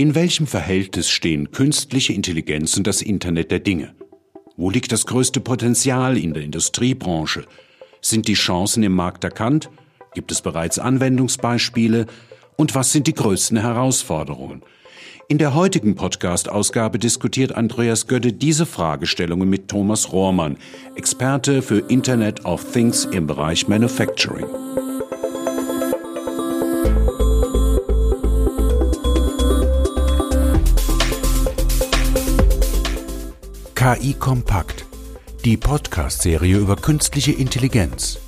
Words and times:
In 0.00 0.14
welchem 0.14 0.46
Verhältnis 0.46 1.10
stehen 1.10 1.50
künstliche 1.50 2.14
Intelligenz 2.14 2.74
und 2.74 2.86
das 2.86 3.02
Internet 3.02 3.50
der 3.50 3.58
Dinge? 3.58 3.94
Wo 4.56 4.70
liegt 4.70 4.92
das 4.92 5.04
größte 5.04 5.40
Potenzial 5.40 6.16
in 6.16 6.32
der 6.32 6.42
Industriebranche? 6.42 7.44
Sind 8.00 8.26
die 8.26 8.32
Chancen 8.32 8.82
im 8.82 8.94
Markt 8.94 9.24
erkannt? 9.24 9.68
Gibt 10.14 10.32
es 10.32 10.40
bereits 10.40 10.78
Anwendungsbeispiele? 10.78 12.06
Und 12.56 12.74
was 12.74 12.92
sind 12.92 13.08
die 13.08 13.12
größten 13.12 13.58
Herausforderungen? 13.58 14.62
In 15.28 15.36
der 15.36 15.54
heutigen 15.54 15.96
Podcast-Ausgabe 15.96 16.98
diskutiert 16.98 17.52
Andreas 17.52 18.06
Gödde 18.06 18.32
diese 18.32 18.64
Fragestellungen 18.64 19.50
mit 19.50 19.68
Thomas 19.68 20.12
Rohrmann, 20.12 20.56
Experte 20.96 21.60
für 21.60 21.80
Internet 21.90 22.46
of 22.46 22.72
Things 22.72 23.04
im 23.04 23.26
Bereich 23.26 23.68
Manufacturing. 23.68 24.46
KI 33.92 34.14
Kompakt, 34.14 34.84
die 35.44 35.56
Podcast-Serie 35.56 36.58
über 36.58 36.76
künstliche 36.76 37.32
Intelligenz. 37.32 38.20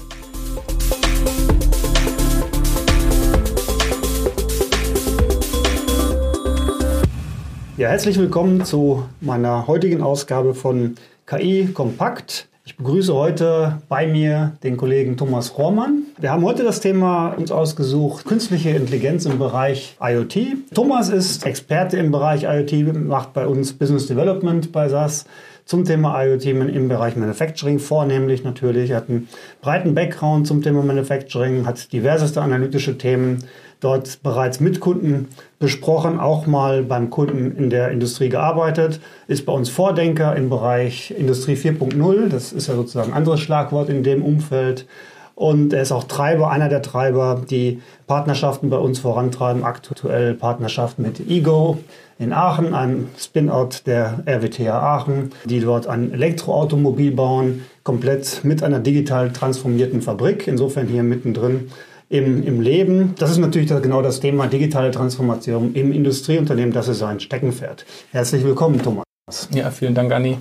Ja, 7.77 7.91
herzlich 7.91 8.19
willkommen 8.19 8.65
zu 8.65 9.05
meiner 9.21 9.69
heutigen 9.69 10.03
Ausgabe 10.03 10.55
von 10.57 10.97
KI 11.27 11.69
Kompakt. 11.73 12.49
Ich 12.65 12.77
begrüße 12.77 13.15
heute 13.15 13.83
bei 13.89 14.07
mir 14.07 14.53
den 14.65 14.77
Kollegen 14.77 15.17
Thomas 15.17 15.59
Rohrmann. 15.59 16.07
Wir 16.19 16.33
haben 16.33 16.45
heute 16.45 16.65
das 16.65 16.81
Thema 16.81 17.29
uns 17.31 17.53
ausgesucht, 17.53 18.25
künstliche 18.25 18.71
Intelligenz 18.71 19.27
im 19.27 19.39
Bereich 19.39 19.97
IoT. 20.01 20.39
Thomas 20.75 21.09
ist 21.09 21.47
Experte 21.47 21.99
im 21.99 22.11
Bereich 22.11 22.45
IoT, 22.45 22.95
macht 23.07 23.33
bei 23.33 23.47
uns 23.47 23.73
Business 23.73 24.07
Development 24.07 24.73
bei 24.73 24.89
SAS 24.89 25.25
zum 25.65 25.85
Thema 25.85 26.23
IoT 26.23 26.47
im 26.47 26.89
Bereich 26.89 27.17
Manufacturing 27.17 27.79
vornehmlich 27.79 28.45
natürlich. 28.45 28.91
Er 28.91 28.99
hat 28.99 29.09
einen 29.09 29.29
breiten 29.61 29.95
Background 29.95 30.47
zum 30.47 30.63
Thema 30.63 30.83
Manufacturing, 30.83 31.67
hat 31.67 31.93
diverseste 31.93 32.41
analytische 32.43 32.99
Themen 32.99 33.45
dort 33.83 34.23
bereits 34.23 34.61
mit 34.61 34.81
Kunden 34.81 35.29
besprochen, 35.59 36.21
auch 36.21 36.47
mal 36.47 36.83
beim 36.83 37.11
Kunden 37.11 37.57
in 37.57 37.69
der 37.69 37.91
Industrie 37.91 38.29
gearbeitet, 38.29 39.01
ist 39.27 39.45
bei 39.45 39.53
uns 39.53 39.69
Vordenker 39.69 40.37
im 40.37 40.49
Bereich 40.49 41.13
Industrie 41.17 41.55
4.0. 41.55 42.29
Das 42.29 42.53
ist 42.53 42.69
ja 42.69 42.75
sozusagen 42.75 43.11
ein 43.11 43.17
anderes 43.17 43.41
Schlagwort 43.41 43.89
in 43.89 44.03
dem 44.03 44.23
Umfeld. 44.23 44.87
Und 45.35 45.73
er 45.73 45.83
ist 45.83 45.93
auch 45.93 46.05
Treiber, 46.05 46.51
einer 46.51 46.69
der 46.69 46.83
Treiber, 46.83 47.43
die 47.49 47.81
Partnerschaften 48.07 48.71
bei 48.71 48.77
uns 48.77 49.01
vorantreiben. 49.01 49.65
Aktuell 49.65 50.35
Partnerschaft 50.35 50.99
mit 50.99 51.19
Ego 51.29 51.79
in 52.23 52.33
Aachen, 52.33 52.73
einem 52.73 53.09
Spin-out 53.19 53.87
der 53.87 54.23
RWTH 54.27 54.69
Aachen, 54.69 55.31
die 55.45 55.61
dort 55.61 55.89
ein 55.89 56.13
Elektroautomobil 56.13 57.11
bauen, 57.11 57.65
komplett 57.83 58.45
mit 58.45 58.63
einer 58.63 58.79
digital 58.79 59.33
transformierten 59.33 60.01
Fabrik. 60.03 60.47
Insofern 60.47 60.87
hier 60.87 61.03
mittendrin 61.03 61.71
im, 62.09 62.45
im 62.45 62.61
Leben. 62.61 63.15
Das 63.19 63.31
ist 63.31 63.39
natürlich 63.39 63.69
genau 63.83 64.03
das 64.03 64.21
Thema 64.21 64.47
digitale 64.47 64.93
Transformation 64.93 65.75
im 65.75 65.93
Industrieunternehmen. 65.93 66.73
Das 66.73 66.87
ist 66.87 66.99
sein 66.99 67.19
Steckenpferd. 67.19 67.85
Herzlich 68.13 68.45
willkommen, 68.45 68.81
Thomas. 68.81 69.05
Ja, 69.53 69.71
vielen 69.71 69.95
Dank, 69.95 70.13
Anni. 70.13 70.39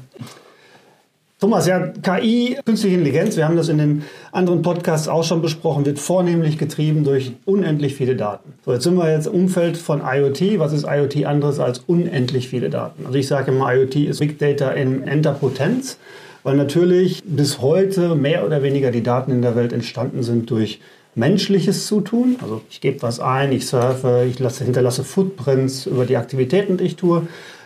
Thomas, 1.41 1.65
ja, 1.65 1.87
KI, 1.87 2.55
künstliche 2.63 2.97
Intelligenz, 2.97 3.35
wir 3.35 3.47
haben 3.47 3.55
das 3.55 3.67
in 3.67 3.79
den 3.79 4.03
anderen 4.31 4.61
Podcasts 4.61 5.07
auch 5.07 5.23
schon 5.23 5.41
besprochen, 5.41 5.87
wird 5.87 5.97
vornehmlich 5.97 6.59
getrieben 6.59 7.03
durch 7.03 7.31
unendlich 7.45 7.95
viele 7.95 8.15
Daten. 8.15 8.53
So, 8.63 8.73
jetzt 8.73 8.83
sind 8.83 8.95
wir 8.95 9.11
jetzt 9.11 9.25
im 9.25 9.33
Umfeld 9.33 9.75
von 9.75 10.03
IoT. 10.05 10.59
Was 10.59 10.71
ist 10.71 10.85
IoT 10.87 11.25
anderes 11.25 11.59
als 11.59 11.79
unendlich 11.79 12.47
viele 12.47 12.69
Daten? 12.69 13.07
Also 13.07 13.17
ich 13.17 13.25
sage 13.25 13.49
immer, 13.49 13.73
IoT 13.73 13.95
ist 13.95 14.19
Big 14.19 14.37
Data 14.37 14.69
in 14.69 15.07
Enterpotenz, 15.07 15.97
weil 16.43 16.57
natürlich 16.57 17.23
bis 17.25 17.59
heute 17.59 18.13
mehr 18.13 18.45
oder 18.45 18.61
weniger 18.61 18.91
die 18.91 19.01
Daten 19.01 19.31
in 19.31 19.41
der 19.41 19.55
Welt 19.55 19.73
entstanden 19.73 20.21
sind 20.21 20.47
durch 20.51 20.79
menschliches 21.15 21.87
Zutun. 21.87 22.35
Also 22.39 22.61
ich 22.69 22.81
gebe 22.81 23.01
was 23.01 23.19
ein, 23.19 23.51
ich 23.51 23.65
surfe, 23.65 24.27
ich 24.29 24.37
lasse, 24.37 24.63
hinterlasse 24.63 25.03
Footprints 25.03 25.87
über 25.87 26.05
die 26.05 26.17
Aktivitäten, 26.17 26.77
die 26.77 26.83
ich 26.83 26.97
tue. 26.97 27.23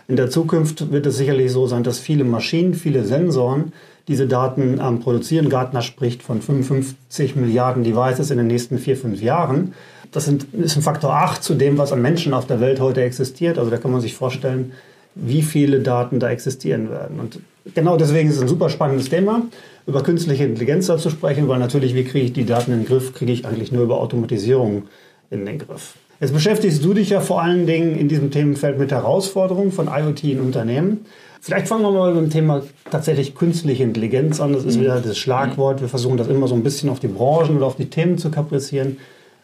In 0.08 0.16
der 0.16 0.30
Zukunft 0.30 0.92
wird 0.92 1.06
es 1.06 1.16
sicherlich 1.16 1.50
so 1.50 1.66
sein, 1.66 1.82
dass 1.82 1.98
viele 1.98 2.24
Maschinen, 2.24 2.74
viele 2.74 3.04
Sensoren 3.04 3.72
diese 4.08 4.28
Daten 4.28 4.80
ähm, 4.80 5.00
produzieren. 5.00 5.48
Gartner 5.48 5.82
spricht 5.82 6.22
von 6.22 6.40
55 6.40 7.34
Milliarden 7.34 7.82
Devices 7.82 8.30
in 8.30 8.38
den 8.38 8.46
nächsten 8.46 8.78
vier, 8.78 8.96
fünf 8.96 9.20
Jahren. 9.20 9.74
Das 10.12 10.24
sind, 10.24 10.46
ist 10.54 10.76
ein 10.76 10.82
Faktor 10.82 11.12
8 11.12 11.42
zu 11.42 11.54
dem, 11.54 11.76
was 11.76 11.92
an 11.92 12.02
Menschen 12.02 12.32
auf 12.34 12.46
der 12.46 12.60
Welt 12.60 12.80
heute 12.80 13.02
existiert. 13.02 13.58
Also 13.58 13.70
da 13.70 13.78
kann 13.78 13.90
man 13.90 14.00
sich 14.00 14.14
vorstellen, 14.14 14.72
wie 15.16 15.42
viele 15.42 15.80
Daten 15.80 16.20
da 16.20 16.30
existieren 16.30 16.90
werden. 16.90 17.18
Und 17.18 17.40
genau 17.74 17.96
deswegen 17.96 18.28
ist 18.28 18.36
es 18.36 18.42
ein 18.42 18.48
super 18.48 18.70
spannendes 18.70 19.08
Thema, 19.08 19.42
über 19.86 20.02
künstliche 20.02 20.44
Intelligenz 20.44 20.86
da 20.86 20.98
zu 20.98 21.10
sprechen, 21.10 21.48
weil 21.48 21.58
natürlich, 21.58 21.94
wie 21.94 22.04
kriege 22.04 22.26
ich 22.26 22.32
die 22.32 22.44
Daten 22.44 22.70
in 22.70 22.80
den 22.80 22.86
Griff, 22.86 23.12
kriege 23.12 23.32
ich 23.32 23.46
eigentlich 23.46 23.72
nur 23.72 23.82
über 23.82 23.98
Automatisierung 23.98 24.84
in 25.30 25.46
den 25.46 25.58
Griff. 25.58 25.94
Jetzt 26.20 26.32
beschäftigst 26.32 26.82
du 26.82 26.94
dich 26.94 27.10
ja 27.10 27.20
vor 27.20 27.42
allen 27.42 27.66
Dingen 27.66 27.96
in 27.96 28.08
diesem 28.08 28.30
Themenfeld 28.30 28.78
mit 28.78 28.90
Herausforderungen 28.90 29.70
von 29.70 29.88
IoT 29.88 30.24
in 30.24 30.40
Unternehmen. 30.40 31.04
Vielleicht 31.42 31.68
fangen 31.68 31.82
wir 31.82 31.90
mal 31.90 32.14
mit 32.14 32.24
dem 32.24 32.30
Thema 32.30 32.62
tatsächlich 32.90 33.34
künstliche 33.34 33.82
Intelligenz 33.82 34.40
an. 34.40 34.52
Das 34.52 34.64
ist 34.64 34.76
mhm. 34.76 34.82
wieder 34.82 35.00
das 35.00 35.18
Schlagwort. 35.18 35.80
Wir 35.80 35.88
versuchen 35.88 36.16
das 36.16 36.28
immer 36.28 36.48
so 36.48 36.54
ein 36.54 36.62
bisschen 36.62 36.88
auf 36.88 37.00
die 37.00 37.08
Branchen 37.08 37.56
oder 37.56 37.66
auf 37.66 37.76
die 37.76 37.90
Themen 37.90 38.18
zu 38.18 38.30
kaprizieren. 38.30 38.96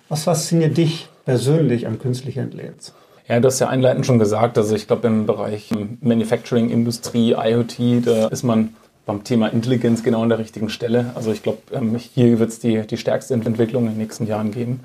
Was 0.09 0.25
fasziniert 0.25 0.77
dich 0.77 1.09
persönlich 1.25 1.87
an 1.87 1.99
künstlicher 1.99 2.43
Intelligenz? 2.43 2.93
Ja, 3.29 3.39
du 3.39 3.47
hast 3.47 3.61
ja 3.61 3.69
einleitend 3.69 4.05
schon 4.05 4.19
gesagt, 4.19 4.59
also 4.59 4.75
ich 4.75 4.87
glaube 4.87 5.07
im 5.07 5.27
Bereich 5.27 5.71
Manufacturing, 6.01 6.71
Industrie, 6.71 7.37
IoT, 7.39 8.07
da 8.07 8.29
ist 8.29 8.43
man 8.43 8.71
beim 9.07 9.25
Thema 9.25 9.49
Intelligenz 9.49 10.03
genau 10.03 10.23
an 10.23 10.29
der 10.29 10.39
richtigen 10.39 10.71
Stelle. 10.71 11.13
Also 11.15 11.33
ich 11.33 11.43
glaube, 11.43 11.59
ähm, 11.73 11.97
hier 11.97 12.39
wird 12.39 12.51
es 12.51 12.59
die, 12.59 12.87
die 12.87 12.97
stärkste 12.97 13.35
Entwicklung 13.35 13.85
in 13.85 13.91
den 13.91 13.99
nächsten 13.99 14.27
Jahren 14.27 14.51
geben. 14.51 14.81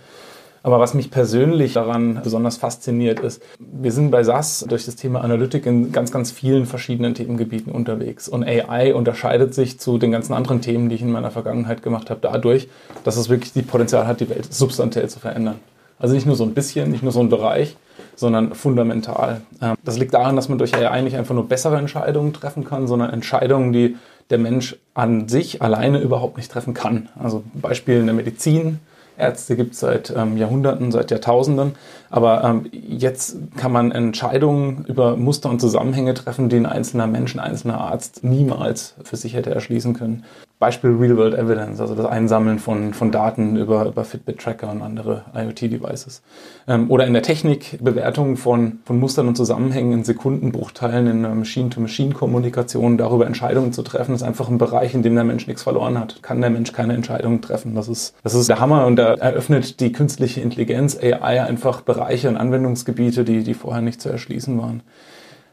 Aber 0.68 0.82
was 0.82 0.94
mich 0.94 1.12
persönlich 1.12 1.72
daran 1.72 2.20
besonders 2.22 2.58
fasziniert 2.58 3.22
ist, 3.22 3.42
wir 3.58 3.94
sind 3.94 4.12
bei 4.12 4.22
SAS 4.26 4.66
durch 4.68 4.84
das 4.84 4.98
Thema 4.98 5.22
Analytik 5.22 5.66
in 5.66 5.94
ganz, 5.94 6.12
ganz 6.12 6.30
vielen 6.30 6.66
verschiedenen 6.66 7.16
Themengebieten 7.16 7.72
unterwegs. 7.72 8.28
Und 8.28 8.44
AI 8.44 8.94
unterscheidet 8.94 9.54
sich 9.54 9.80
zu 9.80 9.98
den 9.98 10.12
ganzen 10.12 10.34
anderen 10.34 10.60
Themen, 10.60 10.90
die 10.90 10.96
ich 10.96 11.02
in 11.02 11.10
meiner 11.10 11.32
Vergangenheit 11.32 11.84
gemacht 11.84 12.10
habe, 12.10 12.20
dadurch, 12.22 12.68
dass 13.06 13.16
es 13.16 13.30
wirklich 13.30 13.54
die 13.54 13.62
Potenzial 13.62 14.08
hat, 14.08 14.20
die 14.20 14.30
Welt 14.30 14.54
substanziell 14.54 15.08
zu 15.08 15.22
verändern. 15.22 15.56
Also 16.00 16.14
nicht 16.14 16.26
nur 16.26 16.36
so 16.36 16.44
ein 16.44 16.54
bisschen, 16.54 16.92
nicht 16.92 17.02
nur 17.02 17.14
so 17.14 17.22
ein 17.22 17.30
Bereich, 17.30 17.78
sondern 18.18 18.54
fundamental. 18.54 19.40
Ähm, 19.62 19.76
das 19.86 19.98
liegt 19.98 20.14
daran, 20.16 20.36
dass 20.36 20.50
man 20.50 20.58
durch 20.58 20.76
AI 20.76 21.02
nicht 21.02 21.16
einfach 21.16 21.34
nur 21.34 21.48
bessere 21.48 21.78
Entscheidungen 21.78 22.34
treffen 22.34 22.66
kann, 22.66 22.88
sondern 22.88 23.12
Entscheidungen, 23.12 23.72
die 23.72 23.96
der 24.30 24.38
Mensch 24.38 24.76
an 24.94 25.30
sich 25.30 25.62
alleine 25.62 26.02
überhaupt 26.02 26.36
nicht 26.36 26.52
treffen 26.52 26.74
kann. 26.74 27.08
Also 27.18 27.46
Beispiel 27.54 28.00
in 28.00 28.06
der 28.08 28.16
Medizin, 28.16 28.80
Ärzte 29.18 29.56
gibt 29.56 29.74
es 29.74 29.80
seit 29.80 30.14
ähm, 30.16 30.38
Jahrhunderten, 30.38 30.92
seit 30.92 31.12
Jahrtausenden. 31.12 31.76
Aber 32.10 32.44
ähm, 32.44 32.66
jetzt 32.72 33.38
kann 33.58 33.72
man 33.72 33.92
Entscheidungen 33.92 34.86
über 34.86 35.18
Muster 35.18 35.50
und 35.50 35.60
Zusammenhänge 35.60 36.14
treffen, 36.14 36.50
die 36.50 36.58
ein 36.58 36.66
einzelner 36.66 37.08
Mensch, 37.08 37.36
ein 37.36 37.40
einzelner 37.40 37.80
Arzt 37.80 38.24
niemals 38.24 38.96
für 39.04 39.18
sich 39.18 39.34
hätte 39.34 39.54
erschließen 39.54 39.94
können. 39.94 40.24
Beispiel 40.60 40.90
Real-World 40.90 41.36
Evidence, 41.36 41.80
also 41.80 41.94
das 41.94 42.08
Einsammeln 42.08 42.58
von, 42.58 42.96
von 42.96 43.12
Daten 43.12 43.58
über, 43.58 43.86
über 43.86 44.04
Fitbit-Tracker 44.04 44.72
und 44.72 44.82
andere 44.82 45.26
IoT-Devices. 45.36 46.24
Ähm, 46.68 46.90
oder 46.90 47.06
in 47.06 47.14
der 47.14 47.22
Technik 47.22 47.78
Bewertung 47.80 48.38
von, 48.38 48.80
von 48.84 49.00
Mustern 49.00 49.28
und 49.28 49.36
Zusammenhängen 49.36 49.94
in 49.94 50.04
Sekundenbruchteilen 50.04 51.06
in 51.06 51.22
Machine-to-Machine-Kommunikation, 51.22 52.98
darüber 52.98 53.28
Entscheidungen 53.28 53.72
zu 53.72 53.84
treffen, 53.84 54.16
ist 54.16 54.24
einfach 54.24 54.50
ein 54.50 54.58
Bereich, 54.58 54.96
in 54.96 55.04
dem 55.04 55.14
der 55.14 55.26
Mensch 55.26 55.46
nichts 55.46 55.62
verloren 55.62 56.00
hat. 56.00 56.24
Kann 56.24 56.42
der 56.42 56.50
Mensch 56.50 56.74
keine 56.74 56.96
Entscheidungen 56.96 57.40
treffen. 57.44 57.76
Das 57.76 57.88
ist, 57.88 58.16
das 58.24 58.34
ist 58.34 58.50
der 58.50 58.60
Hammer 58.60 58.88
und 58.88 58.96
da 58.96 59.14
eröffnet 59.14 59.80
die 59.80 59.92
künstliche 59.92 60.42
Intelligenz, 60.42 60.98
AI, 60.98 61.44
einfach 61.44 61.82
Bereiche 61.82 61.97
und 61.98 62.38
Anwendungsgebiete, 62.38 63.24
die, 63.24 63.44
die 63.44 63.54
vorher 63.54 63.82
nicht 63.82 64.02
zu 64.02 64.10
erschließen 64.10 64.58
waren. 64.60 64.82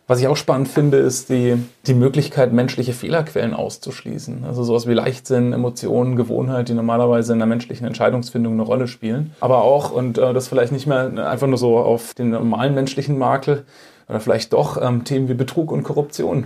Was 0.07 0.21
ich 0.21 0.29
auch 0.29 0.37
spannend 0.37 0.69
finde, 0.69 0.99
ist 0.99 1.31
die, 1.31 1.57
die 1.87 1.95
Möglichkeit, 1.95 2.53
menschliche 2.53 2.93
Fehlerquellen 2.93 3.55
auszuschließen. 3.55 4.45
Also 4.45 4.63
sowas 4.63 4.87
wie 4.87 4.93
Leichtsinn, 4.93 5.55
Emotionen, 5.55 6.17
Gewohnheit, 6.17 6.69
die 6.69 6.75
normalerweise 6.75 7.33
in 7.33 7.39
der 7.39 7.47
menschlichen 7.47 7.87
Entscheidungsfindung 7.87 8.53
eine 8.53 8.65
Rolle 8.65 8.87
spielen. 8.87 9.33
Aber 9.41 9.63
auch, 9.63 9.93
und 9.93 10.19
äh, 10.19 10.35
das 10.35 10.49
vielleicht 10.49 10.73
nicht 10.73 10.87
mehr 10.87 11.27
einfach 11.27 11.47
nur 11.47 11.57
so 11.57 11.79
auf 11.79 12.13
den 12.13 12.31
normalen 12.31 12.75
menschlichen 12.75 13.17
Makel, 13.17 13.65
oder 14.09 14.21
vielleicht 14.21 14.53
doch 14.53 14.81
ähm, 14.81 15.05
Themen 15.05 15.29
wie 15.29 15.35
Betrug 15.35 15.73
und 15.73 15.83
Korruption, 15.83 16.45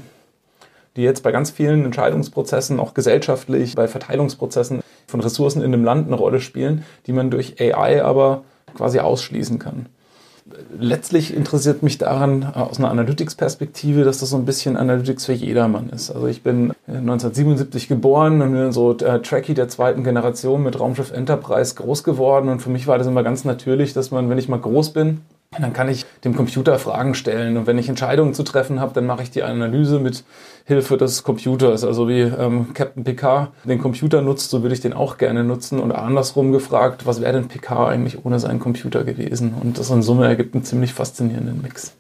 die 0.97 1.03
jetzt 1.03 1.23
bei 1.23 1.33
ganz 1.33 1.51
vielen 1.51 1.85
Entscheidungsprozessen, 1.85 2.81
auch 2.81 2.95
gesellschaftlich, 2.95 3.75
bei 3.75 3.89
Verteilungsprozessen 3.89 4.83
von 5.07 5.21
Ressourcen 5.21 5.63
in 5.63 5.73
einem 5.73 5.85
Land 5.85 6.07
eine 6.07 6.17
Rolle 6.17 6.41
spielen, 6.41 6.85
die 7.07 7.13
man 7.13 7.31
durch 7.31 7.61
AI 7.61 8.05
aber 8.05 8.45
quasi 8.79 9.01
ausschließen 9.01 9.59
kann 9.59 9.87
letztlich 10.79 11.35
interessiert 11.35 11.83
mich 11.83 11.99
daran 11.99 12.43
äh, 12.43 12.59
aus 12.59 12.79
einer 12.79 12.91
Analytics-Perspektive, 12.91 14.05
dass 14.05 14.19
das 14.19 14.31
so 14.31 14.37
ein 14.37 14.45
bisschen 14.45 14.77
Analytics 14.77 15.27
für 15.27 15.33
jedermann 15.33 15.91
ist. 15.91 16.11
Also 16.11 16.27
ich 16.27 16.43
bin 16.43 16.73
1977 16.87 17.85
äh, 17.85 17.95
geboren 17.95 18.41
und 18.43 18.53
bin 18.53 18.73
so 18.73 18.97
äh, 18.97 19.21
Tracky 19.21 19.55
der 19.55 19.69
zweiten 19.69 20.05
Generation 20.05 20.63
mit 20.63 20.79
Raumschiff 20.79 21.13
Enterprise 21.13 21.75
groß 21.75 22.05
geworden 22.05 22.49
und 22.49 22.61
für 22.61 22.71
mich 22.71 22.87
war 22.87 22.99
das 22.99 23.07
immer 23.07 23.23
ganz 23.23 23.45
natürlich, 23.45 23.93
dass 23.93 24.11
man, 24.11 24.31
wenn 24.31 24.39
ich 24.39 24.49
mal 24.49 24.61
groß 24.61 24.93
bin, 24.93 25.21
dann 25.51 25.73
kann 25.73 25.89
ich 25.89 26.05
dem 26.25 26.37
Computer 26.37 26.79
Fragen 26.79 27.15
stellen. 27.15 27.57
Und 27.57 27.67
wenn 27.67 27.79
ich 27.79 27.89
Entscheidungen 27.89 28.35
zu 28.35 28.43
treffen 28.43 28.81
habe, 28.81 28.93
dann 28.93 29.07
mache 29.07 29.23
ich 29.23 29.31
die 29.31 29.43
Analyse 29.43 29.99
mit 29.99 30.25
Hilfe 30.67 30.99
des 30.99 31.23
Computers. 31.23 31.85
Also 31.85 32.09
wie 32.09 32.21
ähm, 32.21 32.75
Captain 32.75 33.03
Picard 33.05 33.53
den 33.65 33.79
Computer 33.79 34.21
nutzt, 34.21 34.51
so 34.51 34.63
würde 34.63 34.75
ich 34.75 34.81
den 34.81 34.93
auch 34.93 35.17
gerne 35.17 35.45
nutzen. 35.45 35.81
Und 35.81 35.93
andersrum 35.93 36.53
gefragt, 36.53 37.07
was 37.07 37.21
wäre 37.21 37.33
denn 37.33 37.49
Picard 37.49 37.91
eigentlich 37.91 38.25
ohne 38.25 38.39
seinen 38.39 38.61
Computer 38.61 39.05
gewesen? 39.05 39.55
Und 39.61 39.79
das 39.79 39.91
in 39.91 40.03
Summe 40.03 40.27
ergibt 40.27 40.55
einen 40.55 40.65
ziemlich 40.65 40.93
faszinierenden 40.93 41.63
Mix. 41.63 41.95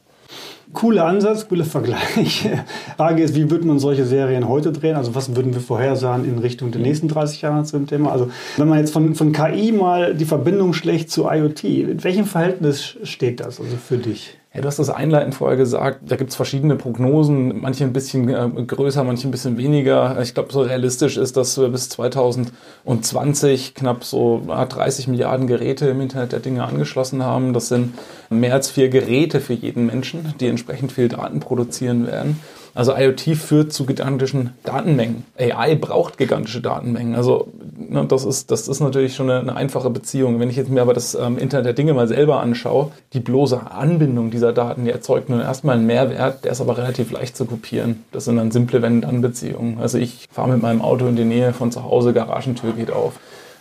Cooler 0.73 1.06
Ansatz, 1.06 1.49
cooler 1.49 1.65
Vergleich. 1.65 2.49
Frage 2.97 3.23
ist, 3.23 3.35
wie 3.35 3.50
würde 3.50 3.67
man 3.67 3.79
solche 3.79 4.05
Serien 4.05 4.49
heute 4.49 4.73
drehen? 4.73 4.97
Also 4.97 5.15
was 5.15 5.35
würden 5.35 5.55
wir 5.55 5.61
vorhersagen 5.61 6.25
in 6.25 6.38
Richtung 6.38 6.70
der 6.70 6.81
nächsten 6.81 7.09
30 7.09 7.43
Jahre 7.43 7.65
zu 7.65 7.76
dem 7.76 7.87
Thema? 7.87 8.12
Also 8.12 8.31
wenn 8.56 8.69
man 8.69 8.79
jetzt 8.79 8.93
von, 8.93 9.15
von 9.15 9.32
KI 9.32 9.73
mal 9.73 10.15
die 10.15 10.25
Verbindung 10.25 10.73
schlägt 10.75 11.11
zu 11.11 11.29
IoT, 11.29 11.65
in 11.65 12.05
welchem 12.05 12.26
Verhältnis 12.26 12.97
steht 13.03 13.41
das 13.41 13.61
also 13.61 13.76
für 13.76 13.99
dich? 13.99 14.38
Ja, 14.55 14.62
du 14.62 14.67
hast 14.67 14.79
das 14.79 14.89
einleitend 14.89 15.35
vorher 15.35 15.59
gesagt, 15.59 16.11
da 16.11 16.17
gibt 16.17 16.31
es 16.31 16.37
verschiedene 16.37 16.77
Prognosen, 16.77 17.61
manche 17.61 17.85
ein 17.85 17.93
bisschen 17.93 18.31
äh, 18.31 18.49
größer, 18.65 19.05
manche 19.05 19.29
ein 19.29 19.31
bisschen 19.31 19.59
weniger. 19.59 20.19
Ich 20.23 20.33
glaube, 20.33 20.50
so 20.55 20.62
realistisch 20.62 21.19
ist, 21.19 21.37
dass 21.37 21.59
wir 21.59 21.69
bis 21.69 21.91
2020 21.91 23.75
knapp 23.75 24.05
so 24.05 24.43
30 24.47 25.06
Milliarden 25.09 25.47
Geräte 25.47 25.89
im 25.89 26.00
Internet 26.00 26.33
der 26.33 26.41
Dinge 26.41 26.65
angeschlossen 26.65 27.23
haben. 27.23 27.53
Das 27.53 27.69
sind 27.69 27.93
mehr 28.31 28.55
als 28.55 28.71
vier 28.71 28.89
Geräte 28.89 29.41
für 29.41 29.53
jeden 29.53 29.85
Menschen, 29.85 30.33
die 30.41 30.47
entsprechend 30.47 30.93
viel 30.93 31.09
Daten 31.09 31.41
produzieren 31.41 32.06
werden. 32.06 32.41
Also 32.79 32.95
IoT 32.95 33.37
führt 33.37 33.73
zu 33.73 33.87
gigantischen 33.87 34.51
Datenmengen. 34.63 35.25
AI 35.37 35.75
braucht 35.75 36.17
gigantische 36.17 36.61
Datenmengen. 36.61 37.17
Also 37.17 37.49
ne, 37.77 38.05
das, 38.07 38.25
ist, 38.25 38.53
das 38.53 38.69
ist 38.69 38.79
natürlich 38.79 39.17
schon 39.17 39.29
eine, 39.29 39.41
eine, 39.41 39.57
einfache 39.57 39.91
Beziehung. 39.91 40.39
Wenn 40.39 40.49
ich 40.49 40.55
jetzt 40.55 40.71
mir 40.71 40.83
aber 40.83 40.95
das 40.95 41.17
ähm, 41.17 41.39
Internet 41.39 41.67
der 41.67 41.73
Dinge 41.73 41.93
mal 41.93 42.07
selber 42.07 42.39
anschaue, 42.39 42.93
die 43.15 43.19
bloße 43.19 43.73
Anbindung 43.73 44.31
dieser 44.31 44.53
Daten, 44.53 44.85
die 44.85 44.93
erzeugt 44.93 45.29
nur 45.29 45.43
erstmal 45.43 45.75
einen 45.75 45.87
Mehrwert, 45.87 46.45
der 46.45 46.53
ist 46.53 46.61
aber 46.61 46.79
relativ 46.79 47.11
leicht 47.11 47.37
zu 47.37 47.47
kopieren. 47.47 48.05
Das 48.13 48.27
sind 48.27 48.37
dann 48.37 48.53
simple 48.53 48.81
Wenn-Dann-Beziehungen. 48.81 49.79
Also 49.81 49.99
ich 49.99 50.29
fahre 50.31 50.51
mit 50.51 50.63
meinem 50.63 50.81
Auto 50.81 51.09
in 51.09 51.17
die 51.17 51.25
Nähe 51.25 51.53
von 51.53 51.73
zu 51.73 51.83
Hause, 51.83 52.13
Garagentür 52.13 52.75
geht 52.75 52.93
auf. 52.93 53.15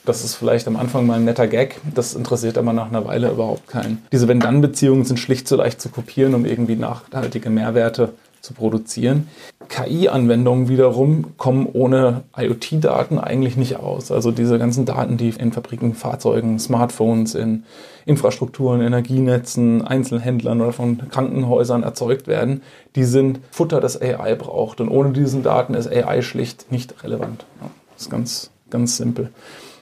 Das 0.06 0.24
ist 0.24 0.36
vielleicht 0.36 0.68
am 0.68 0.78
Anfang 0.78 1.08
mal 1.08 1.16
ein 1.16 1.26
netter 1.26 1.48
Gag, 1.48 1.82
das 1.94 2.14
interessiert 2.14 2.58
aber 2.60 2.72
nach 2.72 2.90
einer 2.90 3.04
Weile 3.04 3.32
überhaupt 3.32 3.68
keinen. 3.68 4.06
Diese 4.12 4.28
Wenn-Dann-Beziehungen 4.28 5.06
sind 5.06 5.18
schlicht 5.18 5.48
zu 5.48 5.56
leicht 5.56 5.82
zu 5.82 5.90
kopieren, 5.90 6.36
um 6.36 6.46
irgendwie 6.46 6.76
nachhaltige 6.76 7.50
Mehrwerte 7.50 8.14
zu 8.48 8.54
produzieren. 8.54 9.28
KI-Anwendungen 9.68 10.70
wiederum 10.70 11.38
kommen 11.38 11.68
ohne 11.72 12.24
IoT-Daten 12.36 13.20
eigentlich 13.20 13.58
nicht 13.58 13.76
aus. 13.76 14.12
Also 14.12 14.32
diese 14.32 14.58
ganzen 14.58 14.86
Daten, 14.86 15.18
die 15.18 15.30
in 15.30 15.52
Fabriken, 15.52 15.94
Fahrzeugen, 15.94 16.58
Smartphones, 16.58 17.36
in 17.36 17.64
Infrastrukturen, 18.06 18.80
Energienetzen, 18.80 19.86
Einzelhändlern 19.86 20.62
oder 20.62 20.72
von 20.72 21.10
Krankenhäusern 21.10 21.84
erzeugt 21.84 22.28
werden, 22.28 22.62
die 22.96 23.04
sind 23.04 23.42
Futter, 23.52 23.82
das 23.82 24.02
AI 24.02 24.36
braucht. 24.36 24.80
Und 24.80 24.88
ohne 24.88 25.12
diesen 25.12 25.44
Daten 25.44 25.74
ist 25.74 25.92
AI 25.92 26.22
schlicht 26.22 26.72
nicht 26.72 27.04
relevant. 27.04 27.46
Das 27.94 28.04
ist 28.04 28.10
ganz, 28.10 28.52
ganz 28.70 28.96
simpel. 28.96 29.32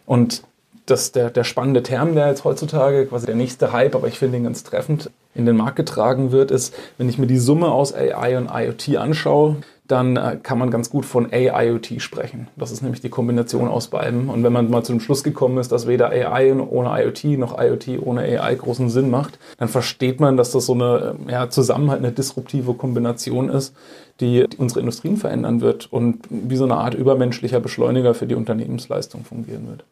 Und 0.08 0.44
das, 0.88 1.12
der, 1.12 1.30
der 1.30 1.44
spannende 1.44 1.84
Term, 1.84 2.16
der 2.16 2.30
jetzt 2.30 2.44
heutzutage 2.44 3.06
quasi 3.06 3.28
der 3.28 3.36
nächste 3.36 3.72
Hype, 3.72 3.96
aber 3.96 4.08
ich 4.08 4.18
finde 4.18 4.38
ihn 4.38 4.44
ganz 4.44 4.64
treffend, 4.64 5.12
in 5.36 5.46
den 5.46 5.58
Markt 5.58 5.76
getragen 5.76 6.32
wird, 6.32 6.50
ist, 6.50 6.74
wenn 6.98 7.10
ich 7.10 7.18
mir 7.18 7.28
die 7.28 7.38
Summe 7.38 7.72
aus 7.72 7.94
AI 7.94 8.38
und 8.38 8.50
IoT 8.52 8.98
anschaue, 8.98 9.58
dann 9.88 10.18
äh, 10.18 10.38
kann 10.42 10.58
man 10.58 10.72
ganz 10.72 10.90
gut 10.90 11.06
von 11.06 11.32
AIoT 11.32 12.02
sprechen. 12.02 12.48
Das 12.56 12.72
ist 12.72 12.82
nämlich 12.82 13.02
die 13.02 13.10
Kombination 13.10 13.68
aus 13.68 13.88
beiden. 13.88 14.30
Und 14.30 14.44
wenn 14.44 14.52
man 14.52 14.70
mal 14.70 14.84
zu 14.84 14.94
dem 14.94 15.00
Schluss 15.00 15.24
gekommen 15.24 15.58
ist, 15.60 15.72
dass 15.72 15.88
weder 15.88 16.10
AI 16.10 16.54
ohne 16.54 16.90
IoT 17.04 17.38
noch 17.38 17.60
IoT 17.60 18.00
ohne 18.02 18.22
AI 18.22 18.56
großen 18.56 18.90
Sinn 18.90 19.10
macht, 19.10 19.38
dann 19.58 19.68
versteht 19.68 20.20
man, 20.20 20.38
dass 20.38 20.52
das 20.52 20.66
so 20.66 20.74
eine 20.74 21.16
ja, 21.30 21.50
Zusammenhalt, 21.50 22.00
eine 22.00 22.12
disruptive 22.12 22.74
Kombination 22.74 23.50
ist, 23.50 23.76
die 24.22 24.46
unsere 24.58 24.80
Industrien 24.80 25.18
verändern 25.18 25.62
wird 25.62 25.92
und 25.92 26.20
wie 26.30 26.56
so 26.56 26.64
eine 26.64 26.78
Art 26.78 26.96
übermenschlicher 26.96 27.60
Beschleuniger 27.60 28.16
für 28.16 28.26
die 28.26 28.36
Unternehmensleistung 28.36 29.24
fungieren 29.24 29.68
wird. 29.68 29.84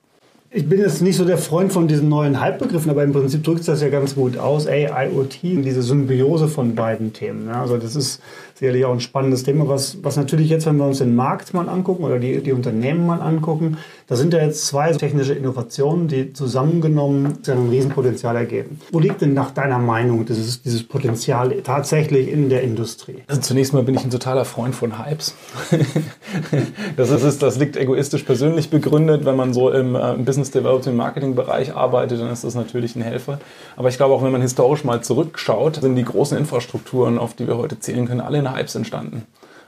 Ich 0.55 0.69
bin 0.69 0.79
jetzt 0.79 1.01
nicht 1.01 1.17
so 1.17 1.25
der 1.25 1.39
Freund 1.39 1.73
von 1.73 1.88
diesen 1.88 2.09
neuen 2.09 2.39
Hype-Begriffen, 2.39 2.91
aber 2.91 3.03
im 3.03 3.11
Prinzip 3.11 3.44
drückt 3.44 3.61
es 3.61 3.65
das 3.65 3.81
ja 3.81 3.89
ganz 3.89 4.13
gut 4.13 4.38
aus. 4.38 4.67
AIoT, 4.67 5.39
diese 5.41 5.81
Symbiose 5.81 6.47
von 6.47 6.75
beiden 6.75 7.11
Themen. 7.11 7.50
Also 7.50 7.77
das 7.77 7.95
ist 7.95 8.21
sicherlich 8.55 8.85
auch 8.85 8.94
ein 8.94 9.00
spannendes 9.00 9.44
Thema, 9.44 9.67
was, 9.67 9.97
was 10.03 10.15
natürlich 10.15 10.50
jetzt, 10.50 10.65
wenn 10.65 10.77
wir 10.77 10.85
uns 10.85 11.00
den 11.00 11.15
Markt 11.15 11.53
mal 11.53 11.67
angucken 11.69 12.03
oder 12.03 12.19
die, 12.19 12.41
die 12.41 12.51
Unternehmen 12.51 13.05
mal 13.05 13.21
angucken, 13.21 13.77
da 14.07 14.15
sind 14.15 14.33
ja 14.33 14.41
jetzt 14.41 14.67
zwei 14.67 14.91
technische 14.91 15.33
Innovationen, 15.33 16.07
die 16.07 16.33
zusammengenommen 16.33 17.39
ein 17.47 17.69
Riesenpotenzial 17.69 18.35
ergeben. 18.35 18.79
Wo 18.91 19.00
liegt 19.00 19.21
denn 19.21 19.33
nach 19.33 19.51
deiner 19.51 19.79
Meinung 19.79 20.25
dieses, 20.25 20.61
dieses 20.61 20.83
Potenzial 20.83 21.51
tatsächlich 21.63 22.29
in 22.29 22.50
der 22.50 22.61
Industrie? 22.61 23.23
Also 23.27 23.41
zunächst 23.41 23.73
mal 23.73 23.83
bin 23.83 23.95
ich 23.95 24.03
ein 24.03 24.11
totaler 24.11 24.45
Freund 24.45 24.75
von 24.75 25.03
Hypes. 25.03 25.35
das, 26.97 27.09
ist, 27.09 27.41
das 27.41 27.57
liegt 27.57 27.75
egoistisch 27.75 28.23
persönlich 28.23 28.69
begründet. 28.69 29.25
Wenn 29.25 29.35
man 29.35 29.53
so 29.53 29.71
im, 29.71 29.95
äh, 29.95 30.13
im 30.13 30.25
Business 30.25 30.51
Development 30.51 30.95
Marketing 30.95 31.33
Bereich 31.33 31.75
arbeitet, 31.75 32.21
dann 32.21 32.29
ist 32.29 32.44
das 32.44 32.53
natürlich 32.56 32.95
ein 32.95 33.01
Helfer. 33.01 33.39
Aber 33.75 33.89
ich 33.89 33.97
glaube 33.97 34.13
auch, 34.13 34.23
wenn 34.23 34.31
man 34.31 34.41
historisch 34.41 34.83
mal 34.83 35.01
zurückschaut, 35.01 35.77
sind 35.77 35.95
die 35.95 36.03
großen 36.03 36.38
Infrastrukturen, 36.38 37.17
auf 37.17 37.33
die 37.33 37.47
wir 37.47 37.57
heute 37.57 37.79
zählen 37.79 38.07
können, 38.07 38.21
alle 38.21 38.43
in 38.45 38.56
Hypes 38.56 38.75
entstanden. 38.75 39.24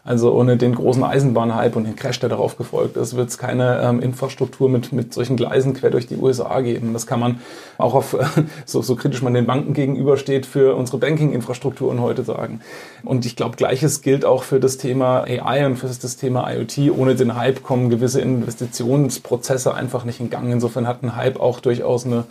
Also 0.06 0.32
ohne 0.34 0.56
den 0.56 0.76
großen 0.76 1.04
Eisenbahnhype 1.04 1.76
und 1.76 1.86
den 1.86 1.96
Crash, 1.96 2.20
der 2.20 2.30
darauf 2.30 2.58
gefolgt 2.58 2.96
ist, 2.96 3.16
wird 3.16 3.30
es 3.30 3.40
keine 3.40 3.82
ähm, 3.82 4.00
Infrastruktur 4.00 4.70
mit, 4.70 4.94
mit 4.94 5.16
solchen 5.16 5.36
Gleisen 5.36 5.74
quer 5.74 5.90
durch 5.90 6.06
die 6.06 6.18
USA 6.18 6.62
geben. 6.62 6.94
Das 6.94 7.08
kann 7.08 7.20
man 7.20 7.40
auch 7.80 7.96
auf, 7.96 8.16
so, 8.66 8.84
so 8.84 8.96
kritisch 8.96 9.24
man 9.24 9.34
den 9.34 9.48
Banken 9.48 9.74
gegenübersteht, 9.74 10.46
für 10.46 10.76
unsere 10.76 11.00
Banking-Infrastrukturen 11.00 12.02
heute 12.02 12.24
sagen. 12.24 12.62
Und 13.04 13.26
ich 13.26 13.36
glaube, 13.36 13.56
gleiches 13.56 14.04
gilt 14.04 14.26
auch 14.26 14.44
für 14.44 14.60
das 14.60 14.78
Thema 14.78 15.24
AI 15.24 15.66
und 15.66 15.78
für 15.78 15.88
das 15.88 16.18
Thema 16.18 16.52
IoT. 16.52 16.92
Ohne 16.96 17.16
den 17.16 17.36
Hype 17.36 17.64
kommen 17.64 17.90
gewisse 17.90 18.22
Investitionsprozesse 18.22 19.74
einfach 19.74 20.06
nicht 20.06 20.20
in 20.20 20.30
Gang. 20.30 20.52
Insofern 20.52 20.88
hat 20.88 21.02
ein 21.02 21.16
Hype 21.16 21.40
auch 21.40 21.60
durchaus 21.60 22.06
eine, 22.06 22.26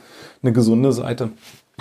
eine 0.44 0.52
gesunde 0.52 0.92
Seite. 0.92 1.30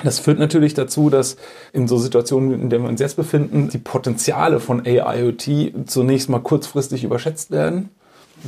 Das 0.02 0.20
führt 0.20 0.40
natürlich 0.40 0.74
dazu, 0.74 1.10
dass 1.10 1.38
in 1.72 1.88
so 1.88 1.98
Situationen, 1.98 2.52
in 2.54 2.70
denen 2.70 2.84
wir 2.84 2.90
uns 2.90 3.00
jetzt 3.00 3.16
befinden, 3.16 3.70
die 3.70 3.78
Potenziale 3.78 4.60
von 4.60 4.86
AIoT 4.86 5.50
zunächst 5.86 6.30
mal 6.30 6.40
kurzfristig 6.40 7.04
überschätzt 7.04 7.52
werden. 7.52 7.90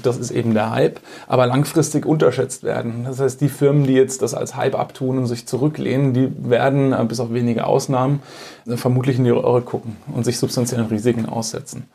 Das 0.01 0.17
ist 0.17 0.31
eben 0.31 0.53
der 0.53 0.71
Hype, 0.71 0.99
aber 1.27 1.45
langfristig 1.45 2.05
unterschätzt 2.05 2.63
werden. 2.63 3.05
Das 3.05 3.19
heißt, 3.19 3.39
die 3.39 3.47
Firmen, 3.47 3.85
die 3.85 3.93
jetzt 3.93 4.21
das 4.21 4.33
als 4.33 4.55
Hype 4.55 4.75
abtun 4.75 5.19
und 5.19 5.27
sich 5.27 5.45
zurücklehnen, 5.45 6.13
die 6.13 6.31
werden, 6.49 6.91
äh, 6.91 7.05
bis 7.07 7.19
auf 7.19 7.31
wenige 7.31 7.65
Ausnahmen, 7.65 8.21
vermutlich 8.65 9.17
in 9.17 9.23
die 9.23 9.29
Röhre 9.29 9.61
gucken 9.61 9.95
und 10.13 10.25
sich 10.25 10.37
substanziellen 10.37 10.87
Risiken 10.87 11.27
aussetzen. 11.27 11.85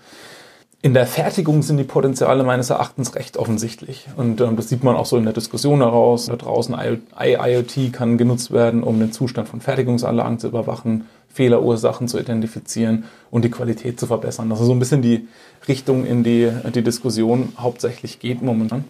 In 0.82 0.94
der 0.94 1.06
Fertigung 1.06 1.60
sind 1.60 1.76
die 1.76 1.84
Potenziale 1.84 2.42
meines 2.42 2.70
Erachtens 2.70 3.14
recht 3.14 3.36
offensichtlich. 3.36 4.06
Und 4.16 4.40
ähm, 4.40 4.56
das 4.56 4.70
sieht 4.70 4.82
man 4.82 4.96
auch 4.96 5.04
so 5.04 5.18
in 5.18 5.24
der 5.24 5.34
Diskussion 5.34 5.80
heraus. 5.80 6.26
Da 6.26 6.36
draußen 6.36 6.74
IoT 6.74 7.92
kann 7.92 8.16
genutzt 8.16 8.50
werden, 8.50 8.82
um 8.82 8.98
den 8.98 9.12
Zustand 9.12 9.46
von 9.46 9.60
Fertigungsanlagen 9.60 10.38
zu 10.38 10.48
überwachen, 10.48 11.04
Fehlerursachen 11.28 12.08
zu 12.08 12.18
identifizieren 12.18 13.04
und 13.30 13.44
die 13.44 13.50
Qualität 13.50 14.00
zu 14.00 14.06
verbessern. 14.06 14.48
Das 14.48 14.58
ist 14.58 14.66
so 14.66 14.72
ein 14.72 14.78
bisschen 14.78 15.02
die 15.02 15.28
Richtung, 15.68 16.06
in 16.06 16.24
die 16.24 16.50
die 16.74 16.82
Diskussion 16.82 17.52
hauptsächlich 17.58 18.18
geht 18.18 18.40
momentan. 18.40 18.84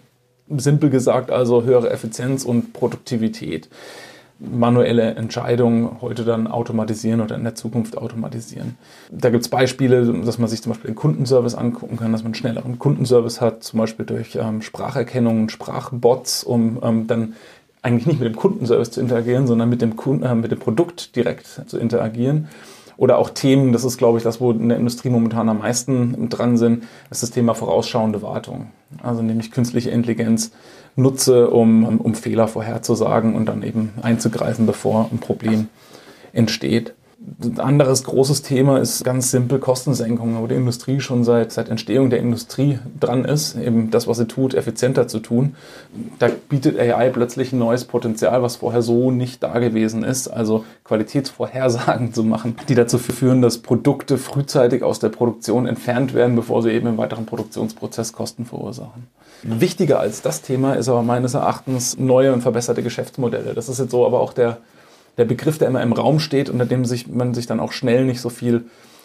Simpel 0.48 0.90
gesagt 0.90 1.32
also 1.32 1.64
höhere 1.64 1.90
Effizienz 1.90 2.44
und 2.44 2.72
Produktivität 2.72 3.68
manuelle 4.40 5.14
Entscheidungen 5.14 6.00
heute 6.00 6.24
dann 6.24 6.46
automatisieren 6.46 7.20
oder 7.20 7.36
in 7.36 7.44
der 7.44 7.54
Zukunft 7.54 7.98
automatisieren. 7.98 8.78
Da 9.10 9.30
gibt 9.30 9.44
es 9.44 9.50
Beispiele, 9.50 10.22
dass 10.24 10.38
man 10.38 10.48
sich 10.48 10.62
zum 10.62 10.72
Beispiel 10.72 10.90
den 10.90 10.96
Kundenservice 10.96 11.54
angucken 11.54 11.98
kann, 11.98 12.12
dass 12.12 12.22
man 12.22 12.28
einen 12.28 12.34
schnelleren 12.34 12.78
Kundenservice 12.78 13.40
hat, 13.40 13.62
zum 13.62 13.78
Beispiel 13.78 14.06
durch 14.06 14.36
ähm, 14.36 14.62
Spracherkennung, 14.62 15.50
Sprachbots, 15.50 16.42
um 16.42 16.78
ähm, 16.82 17.06
dann 17.06 17.34
eigentlich 17.82 18.06
nicht 18.06 18.20
mit 18.20 18.28
dem 18.28 18.36
Kundenservice 18.36 18.90
zu 18.90 19.00
interagieren, 19.00 19.46
sondern 19.46 19.68
mit 19.68 19.82
dem, 19.82 19.96
Kunden, 19.96 20.24
äh, 20.24 20.34
mit 20.34 20.50
dem 20.50 20.58
Produkt 20.58 21.16
direkt 21.16 21.46
zu 21.66 21.78
interagieren. 21.78 22.48
Oder 23.00 23.16
auch 23.16 23.30
Themen, 23.30 23.72
das 23.72 23.82
ist, 23.82 23.96
glaube 23.96 24.18
ich, 24.18 24.24
das, 24.24 24.42
wo 24.42 24.52
in 24.52 24.68
der 24.68 24.76
Industrie 24.76 25.08
momentan 25.08 25.48
am 25.48 25.60
meisten 25.60 26.28
dran 26.28 26.58
sind, 26.58 26.84
ist 27.10 27.22
das 27.22 27.30
Thema 27.30 27.54
vorausschauende 27.54 28.20
Wartung. 28.20 28.72
Also 29.02 29.22
nämlich 29.22 29.52
künstliche 29.52 29.88
Intelligenz 29.88 30.50
nutze, 30.96 31.48
um, 31.48 31.98
um 31.98 32.14
Fehler 32.14 32.46
vorherzusagen 32.46 33.34
und 33.34 33.46
dann 33.46 33.62
eben 33.62 33.94
einzugreifen, 34.02 34.66
bevor 34.66 35.08
ein 35.10 35.16
Problem 35.16 35.68
entsteht. 36.34 36.92
Ein 37.42 37.60
anderes 37.60 38.04
großes 38.04 38.40
Thema 38.40 38.78
ist 38.78 39.04
ganz 39.04 39.30
simpel 39.30 39.58
Kostensenkung, 39.58 40.40
wo 40.40 40.46
die 40.46 40.54
Industrie 40.54 41.00
schon 41.00 41.22
seit, 41.22 41.52
seit 41.52 41.68
Entstehung 41.68 42.08
der 42.08 42.18
Industrie 42.18 42.78
dran 42.98 43.26
ist, 43.26 43.56
eben 43.56 43.90
das, 43.90 44.06
was 44.06 44.16
sie 44.16 44.26
tut, 44.26 44.54
effizienter 44.54 45.06
zu 45.06 45.20
tun. 45.20 45.54
Da 46.18 46.30
bietet 46.48 46.78
AI 46.78 47.10
plötzlich 47.10 47.52
ein 47.52 47.58
neues 47.58 47.84
Potenzial, 47.84 48.42
was 48.42 48.56
vorher 48.56 48.80
so 48.80 49.10
nicht 49.10 49.42
da 49.42 49.58
gewesen 49.58 50.02
ist. 50.02 50.28
Also 50.28 50.64
Qualitätsvorhersagen 50.84 52.14
zu 52.14 52.24
machen, 52.24 52.56
die 52.68 52.74
dazu 52.74 52.96
führen, 52.96 53.42
dass 53.42 53.58
Produkte 53.58 54.16
frühzeitig 54.16 54.82
aus 54.82 54.98
der 54.98 55.10
Produktion 55.10 55.66
entfernt 55.66 56.14
werden, 56.14 56.36
bevor 56.36 56.62
sie 56.62 56.70
eben 56.70 56.86
im 56.86 56.96
weiteren 56.96 57.26
Produktionsprozess 57.26 58.14
Kosten 58.14 58.46
verursachen. 58.46 59.08
Wichtiger 59.42 60.00
als 60.00 60.22
das 60.22 60.40
Thema 60.40 60.74
ist 60.74 60.88
aber 60.88 61.02
meines 61.02 61.34
Erachtens 61.34 61.98
neue 61.98 62.32
und 62.32 62.40
verbesserte 62.40 62.82
Geschäftsmodelle. 62.82 63.52
Das 63.52 63.68
ist 63.68 63.78
jetzt 63.78 63.90
so 63.90 64.06
aber 64.06 64.20
auch 64.20 64.32
der 64.32 64.58
der 65.18 65.24
Begriff, 65.24 65.58
der 65.58 65.68
immer 65.68 65.82
im 65.82 65.92
Raum 65.92 66.20
steht, 66.20 66.48
unter 66.48 66.66
dem 66.66 66.84
sich, 66.84 67.08
man 67.08 67.34
sich 67.34 67.46
dann 67.46 67.60
auch 67.60 67.72
schnell 67.72 68.04
nicht 68.04 68.20
so 68.20 68.28
viel 68.28 68.64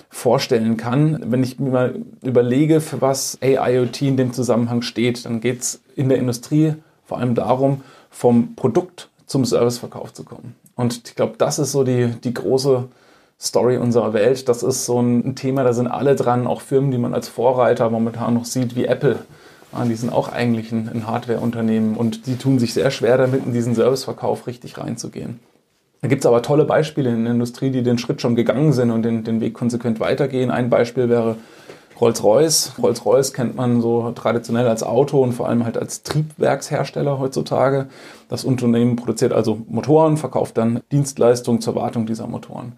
vorstellen 0.10 0.78
kann. 0.78 1.20
Wenn 1.26 1.44
ich 1.44 1.60
mir 1.60 1.72
mal 1.72 1.96
überlege, 2.22 2.80
für 2.80 3.02
was 3.02 3.38
AIoT 3.42 4.02
in 4.02 4.18
dem 4.18 4.34
Zusammenhang 4.34 4.82
steht, 4.82 5.26
dann 5.26 5.42
geht 5.42 5.62
es 5.62 5.82
in 5.96 6.10
der 6.10 6.18
Industrie 6.18 6.76
vor 7.06 7.20
allem 7.20 7.36
darum, 7.36 7.82
vom 8.10 8.56
Produkt 8.56 9.10
zum 9.26 9.46
Serviceverkauf 9.46 10.14
zu 10.14 10.24
kommen. 10.24 10.56
Und 10.76 11.02
ich 11.08 11.16
glaube, 11.16 11.36
das 11.38 11.60
ist 11.60 11.72
so 11.72 11.84
die, 11.84 12.08
die 12.24 12.34
große 12.34 12.86
Story 13.40 13.78
unserer 13.78 14.14
Welt. 14.14 14.48
Das 14.48 14.64
ist 14.64 14.86
so 14.86 15.00
ein 15.00 15.36
Thema, 15.36 15.64
da 15.64 15.74
sind 15.74 15.88
alle 15.88 16.16
dran, 16.16 16.48
auch 16.48 16.62
Firmen, 16.62 16.92
die 16.92 16.98
man 16.98 17.14
als 17.14 17.28
Vorreiter 17.28 17.90
momentan 17.90 18.34
noch 18.34 18.46
sieht, 18.46 18.76
wie 18.76 18.86
Apple. 18.86 19.20
Ja, 19.74 19.84
die 19.86 19.96
sind 19.96 20.12
auch 20.12 20.30
eigentlich 20.30 20.72
ein 20.72 21.06
Hardware-Unternehmen 21.06 21.98
und 21.98 22.28
die 22.28 22.38
tun 22.38 22.60
sich 22.60 22.74
sehr 22.74 22.92
schwer 22.92 23.18
damit, 23.18 23.46
in 23.46 23.54
diesen 23.54 23.76
Serviceverkauf 23.76 24.48
richtig 24.48 24.78
reinzugehen. 24.78 25.40
Da 26.06 26.10
gibt 26.10 26.22
es 26.22 26.28
aber 26.28 26.44
tolle 26.44 26.66
Beispiele 26.66 27.10
in 27.10 27.24
der 27.24 27.34
Industrie, 27.34 27.72
die 27.72 27.82
den 27.82 27.98
Schritt 27.98 28.22
schon 28.22 28.36
gegangen 28.36 28.74
sind 28.74 28.92
und 28.92 29.02
den, 29.02 29.24
den 29.24 29.42
Weg 29.42 29.56
konsequent 29.56 30.00
weitergehen. 30.00 30.52
Ein 30.52 30.70
Beispiel 30.70 31.10
wäre 31.10 31.36
Rolls-Royce. 32.00 32.74
Rolls-Royce 32.78 33.34
kennt 33.34 33.56
man 33.56 33.82
so 33.82 34.12
traditionell 34.12 34.68
als 34.68 34.84
Auto 34.84 35.24
und 35.24 35.32
vor 35.34 35.50
allem 35.50 35.66
halt 35.66 35.80
als 35.80 36.04
Triebwerkshersteller 36.04 37.18
heutzutage. 37.18 37.88
Das 38.30 38.46
Unternehmen 38.46 38.98
produziert 38.98 39.34
also 39.34 39.64
Motoren, 39.68 40.18
verkauft 40.18 40.60
dann 40.60 40.82
Dienstleistungen 40.92 41.60
zur 41.60 41.74
Wartung 41.74 42.06
dieser 42.06 42.28
Motoren. 42.28 42.74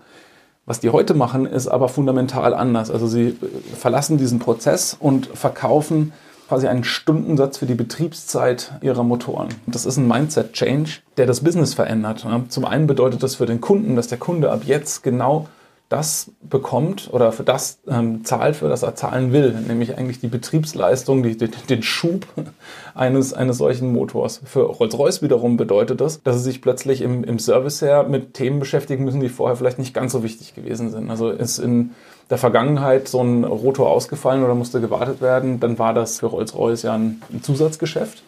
Was 0.66 0.80
die 0.80 0.92
heute 0.92 1.14
machen, 1.14 1.46
ist 1.46 1.68
aber 1.68 1.90
fundamental 1.90 2.54
anders. 2.54 2.90
Also 2.90 3.08
sie 3.08 3.36
verlassen 3.78 4.18
diesen 4.18 4.40
Prozess 4.40 4.96
und 4.98 5.26
verkaufen 5.26 6.14
quasi 6.48 6.68
einen 6.68 6.84
Stundensatz 6.84 7.58
für 7.58 7.66
die 7.66 7.76
Betriebszeit 7.76 8.72
ihrer 8.82 9.04
Motoren. 9.04 9.50
Das 9.68 9.86
ist 9.86 9.98
ein 9.98 10.08
Mindset-Change, 10.08 11.00
der 11.18 11.26
das 11.26 11.42
Business 11.42 11.74
verändert. 11.74 12.26
Zum 12.50 12.66
einen 12.66 12.88
bedeutet 12.88 13.24
das 13.24 13.36
für 13.36 13.46
den 13.46 13.62
Kunden, 13.62 13.96
dass 13.96 14.08
der 14.08 14.18
Kunde 14.18 14.52
ab 14.52 14.62
jetzt 14.66 15.04
genau 15.04 15.48
das 15.90 16.32
bekommt 16.42 17.10
oder 17.14 17.32
für 17.32 17.44
das 17.44 17.80
ähm, 17.88 18.26
zahlt, 18.26 18.58
für 18.58 18.68
das 18.68 18.84
er 18.84 18.96
zahlen 18.96 19.32
will, 19.32 19.54
nämlich 19.54 19.98
eigentlich 19.98 20.20
die 20.20 20.28
Betriebsleistung, 20.28 21.24
die, 21.24 21.38
die, 21.38 21.48
den 21.48 21.82
Schub 21.82 22.28
eines, 22.94 23.34
eines 23.34 23.58
solchen 23.58 23.94
Motors. 23.94 24.42
Für 24.44 24.64
Rolls-Royce 24.64 25.22
wiederum 25.22 25.56
bedeutet 25.56 26.02
das, 26.02 26.22
dass 26.24 26.38
sie 26.38 26.44
sich 26.44 26.62
plötzlich 26.62 27.02
im, 27.02 27.24
im 27.24 27.40
Service 27.40 27.82
her 27.82 28.04
mit 28.04 28.34
Themen 28.34 28.60
beschäftigen 28.60 29.06
müssen, 29.06 29.22
die 29.22 29.30
vorher 29.30 29.56
vielleicht 29.56 29.80
nicht 29.80 29.94
ganz 29.94 30.12
so 30.12 30.24
wichtig 30.24 30.56
gewesen 30.56 30.92
sind. 30.92 31.10
Also 31.10 31.30
ist 31.30 31.58
in 31.58 31.92
der 32.30 32.38
Vergangenheit 32.38 33.08
so 33.08 33.22
ein 33.22 33.44
Rotor 33.44 33.90
ausgefallen 33.90 34.44
oder 34.44 34.56
musste 34.56 34.82
gewartet 34.82 35.22
werden, 35.22 35.60
dann 35.60 35.80
war 35.80 35.94
das 35.94 36.20
für 36.20 36.28
Rolls-Royce 36.28 36.84
ja 36.84 36.94
ein, 36.94 37.22
Zusatzgeschäft. 37.42 38.24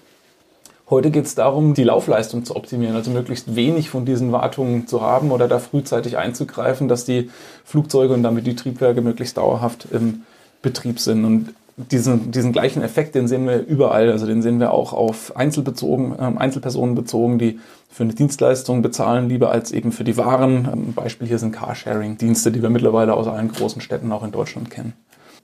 Heute 0.90 1.12
geht 1.12 1.26
es 1.26 1.36
darum, 1.36 1.76
die 1.76 1.84
Laufleistung 1.84 2.46
zu 2.46 2.56
optimieren, 2.56 2.96
also 2.96 3.12
möglichst 3.12 3.56
wenig 3.56 3.90
von 3.90 4.06
diesen 4.06 4.32
Wartungen 4.32 4.88
zu 4.88 5.02
haben 5.02 5.32
oder 5.32 5.48
da 5.48 5.60
frühzeitig 5.60 6.18
einzugreifen, 6.18 6.88
dass 6.88 7.06
die 7.06 7.30
Flugzeuge 7.64 8.14
und 8.14 8.24
damit 8.24 8.48
die 8.48 8.56
Triebwerke 8.56 9.02
möglichst 9.02 9.38
dauerhaft 9.38 9.88
im 9.92 10.24
Betrieb 10.64 11.00
sind. 11.00 11.26
Und 11.26 11.54
diesen, 11.92 12.32
diesen 12.32 12.52
gleichen 12.52 12.82
Effekt, 12.82 13.16
den 13.16 13.28
sehen 13.28 13.48
wir 13.48 13.66
überall. 13.66 14.12
Also 14.12 14.26
den 14.26 14.42
sehen 14.42 14.60
wir 14.60 14.72
auch 14.72 14.94
auf 14.94 15.36
Einzelbezogen, 15.36 16.14
äh, 16.14 16.38
Einzelpersonen 16.38 16.96
bezogen, 16.96 17.40
die 17.40 17.60
für 17.90 18.04
eine 18.04 18.14
Dienstleistung 18.14 18.82
bezahlen, 18.82 19.30
lieber 19.30 19.52
als 19.52 19.72
eben 19.72 19.92
für 19.92 20.04
die 20.04 20.18
Waren. 20.18 20.66
Ein 20.66 20.94
Beispiel 20.94 21.28
hier 21.28 21.40
sind 21.40 21.54
Carsharing-Dienste, 21.54 22.52
die 22.52 22.62
wir 22.62 22.70
mittlerweile 22.70 23.14
aus 23.14 23.28
allen 23.28 23.52
großen 23.52 23.82
Städten 23.82 24.12
auch 24.12 24.24
in 24.24 24.32
Deutschland 24.32 24.70
kennen. 24.70 24.94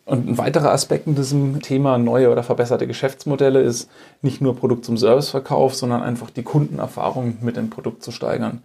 Und 0.06 0.28
ein 0.28 0.38
weiterer 0.38 0.72
Aspekt 0.72 1.08
in 1.08 1.16
diesem 1.16 1.62
Thema 1.62 1.98
neue 1.98 2.30
oder 2.30 2.44
verbesserte 2.44 2.86
Geschäftsmodelle 2.86 3.62
ist 3.62 3.90
nicht 4.22 4.40
nur 4.40 4.56
Produkt 4.56 4.86
zum 4.86 4.98
Serviceverkauf, 4.98 5.74
sondern 5.74 6.04
einfach 6.04 6.30
die 6.30 6.44
Kundenerfahrung 6.44 7.38
mit 7.42 7.58
dem 7.58 7.72
Produkt 7.72 8.04
zu 8.04 8.12
steigern. 8.12 8.62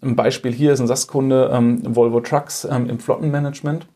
Ein 0.00 0.16
Beispiel 0.16 0.52
hier 0.52 0.72
ist 0.72 0.80
ein 0.80 0.86
SAS-Kunde 0.86 1.50
ähm, 1.52 1.82
Volvo 1.94 2.20
Trucks 2.20 2.66
ähm, 2.70 2.88
im 2.88 3.00
Flottenmanagement. 3.00 3.86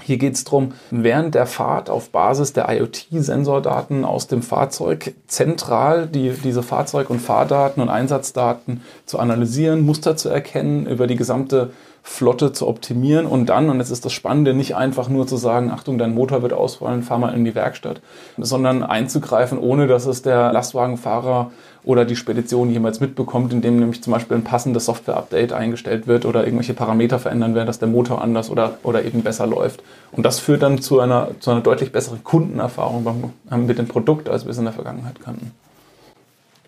Hier 0.00 0.16
geht 0.16 0.34
es 0.34 0.44
darum, 0.44 0.72
während 0.90 1.34
der 1.34 1.46
Fahrt 1.46 1.88
auf 1.88 2.10
Basis 2.10 2.52
der 2.52 2.68
IoT-Sensordaten 2.68 4.04
aus 4.04 4.26
dem 4.26 4.42
Fahrzeug 4.42 5.14
zentral 5.26 6.06
die, 6.06 6.30
diese 6.30 6.62
Fahrzeug- 6.62 7.10
und 7.10 7.20
Fahrdaten 7.20 7.80
und 7.80 7.88
Einsatzdaten 7.88 8.82
zu 9.06 9.18
analysieren, 9.18 9.82
Muster 9.82 10.16
zu 10.16 10.28
erkennen, 10.28 10.86
über 10.86 11.06
die 11.06 11.16
gesamte 11.16 11.70
Flotte 12.04 12.52
zu 12.52 12.66
optimieren 12.66 13.26
und 13.26 13.46
dann, 13.46 13.70
und 13.70 13.78
jetzt 13.78 13.92
ist 13.92 14.04
das 14.04 14.12
Spannende, 14.12 14.54
nicht 14.54 14.74
einfach 14.74 15.08
nur 15.08 15.28
zu 15.28 15.36
sagen, 15.36 15.70
Achtung, 15.70 15.98
dein 15.98 16.14
Motor 16.14 16.42
wird 16.42 16.52
ausfallen, 16.52 17.04
fahr 17.04 17.18
mal 17.18 17.32
in 17.32 17.44
die 17.44 17.54
Werkstatt, 17.54 18.00
sondern 18.36 18.82
einzugreifen, 18.82 19.56
ohne 19.56 19.86
dass 19.86 20.06
es 20.06 20.22
der 20.22 20.52
Lastwagenfahrer 20.52 21.52
oder 21.84 22.04
die 22.04 22.16
Spedition 22.16 22.70
jemals 22.70 23.00
mitbekommt, 23.00 23.52
indem 23.52 23.78
nämlich 23.78 24.02
zum 24.02 24.12
Beispiel 24.12 24.36
ein 24.36 24.44
passendes 24.44 24.84
Software-Update 24.84 25.52
eingestellt 25.52 26.06
wird 26.06 26.24
oder 26.24 26.44
irgendwelche 26.44 26.74
Parameter 26.74 27.18
verändern 27.18 27.54
werden, 27.54 27.66
dass 27.66 27.80
der 27.80 27.88
Motor 27.88 28.22
anders 28.22 28.50
oder, 28.50 28.78
oder 28.84 29.04
eben 29.04 29.22
besser 29.22 29.46
läuft. 29.46 29.82
Und 30.12 30.24
das 30.24 30.38
führt 30.38 30.62
dann 30.62 30.80
zu 30.80 31.00
einer, 31.00 31.30
zu 31.40 31.50
einer 31.50 31.60
deutlich 31.60 31.90
besseren 31.90 32.22
Kundenerfahrung 32.22 33.04
beim, 33.04 33.66
mit 33.66 33.78
dem 33.78 33.88
Produkt, 33.88 34.28
als 34.28 34.44
wir 34.44 34.50
es 34.50 34.58
in 34.58 34.64
der 34.64 34.72
Vergangenheit 34.72 35.20
kannten. 35.20 35.50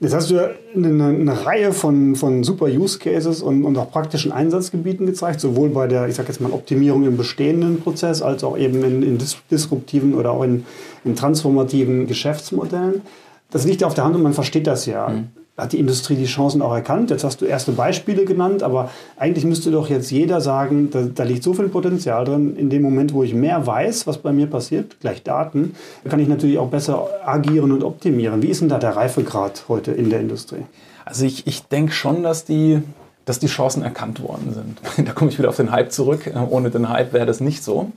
Jetzt 0.01 0.13
hast 0.13 0.31
du 0.31 0.35
ja 0.35 0.51
eine, 0.75 1.05
eine 1.05 1.47
Reihe 1.47 1.73
von, 1.73 2.17
von 2.17 2.43
super 2.43 2.67
Use 2.67 2.99
Cases 2.99 3.41
und, 3.41 3.65
und 3.65 3.79
auch 3.79 3.93
praktischen 3.93 4.33
Einsatzgebieten 4.33 5.07
gezeigt, 5.07 5.41
sowohl 5.41 5.69
bei 5.69 5.87
der, 5.87 6.09
ich 6.09 6.17
sag 6.17 6.27
jetzt 6.27 6.41
mal, 6.41 6.51
Optimierung 6.51 7.05
im 7.05 7.17
bestehenden 7.17 7.81
Prozess, 7.81 8.21
als 8.21 8.43
auch 8.43 8.59
eben 8.59 8.83
in, 8.83 9.03
in 9.05 9.19
disruptiven 9.51 10.15
oder 10.15 10.33
auch 10.33 10.43
in, 10.43 10.67
in 11.05 11.15
transformativen 11.15 12.09
Geschäftsmodellen. 12.09 13.03
Das 13.51 13.65
liegt 13.65 13.81
ja 13.81 13.87
auf 13.87 13.95
der 13.95 14.05
Hand 14.05 14.17
und 14.17 14.23
man 14.23 14.33
versteht 14.33 14.67
das 14.67 14.87
ja. 14.87 15.09
Mhm 15.09 15.29
hat 15.57 15.73
die 15.73 15.79
Industrie 15.79 16.17
die 16.17 16.25
Chancen 16.25 16.63
auch 16.63 16.75
erkannt. 16.75 17.11
Jetzt 17.11 17.23
hast 17.23 17.41
du 17.41 17.45
erste 17.45 17.73
Beispiele 17.73 18.25
genannt, 18.25 18.63
aber 18.63 18.91
eigentlich 19.17 19.45
müsste 19.45 19.71
doch 19.71 19.89
jetzt 19.89 20.11
jeder 20.11 20.41
sagen, 20.41 20.91
da, 20.91 21.03
da, 21.03 21.23
liegt 21.23 21.45
so 21.45 21.55
viel 21.55 21.69
Potenzial 21.69 22.25
drin. 22.25 22.57
In 22.57 22.71
dem 22.71 22.83
Moment, 22.83 23.15
wo 23.15 23.23
ich 23.23 23.35
mehr 23.35 23.65
weiß, 23.65 24.07
was 24.09 24.19
bei 24.19 24.33
mir 24.33 24.49
passiert, 24.49 24.99
gleich 25.01 25.23
Daten, 25.23 25.77
kann 26.09 26.19
ich 26.19 26.29
natürlich 26.29 26.59
auch 26.59 26.69
besser 26.69 27.07
agieren 27.25 27.71
und 27.71 27.85
optimieren. 27.85 28.43
Wie 28.43 28.49
ist 28.49 28.63
denn 28.63 28.69
da 28.69 28.79
der 28.79 28.97
Reifegrad 28.97 29.65
heute 29.69 29.93
in 29.93 30.11
der 30.11 30.21
Industrie? 30.21 30.65
Also 31.05 31.25
ich, 31.25 31.47
ich 31.47 31.63
denke 31.65 31.93
schon, 31.93 32.25
dass 32.25 32.45
die, 32.45 32.83
dass 33.25 33.39
die 33.39 33.47
Chancen 33.47 33.83
erkannt 33.83 34.23
worden 34.23 34.53
sind. 34.55 34.81
Da 35.07 35.13
komme 35.13 35.31
ich 35.31 35.39
wieder 35.39 35.49
auf 35.49 35.57
den 35.57 35.71
Hype 35.71 35.93
zurück. 35.93 36.31
Ohne 36.51 36.71
den 36.71 36.89
Hype 36.89 37.13
wäre 37.13 37.27
das 37.27 37.41
nicht 37.41 37.65
so. 37.65 37.91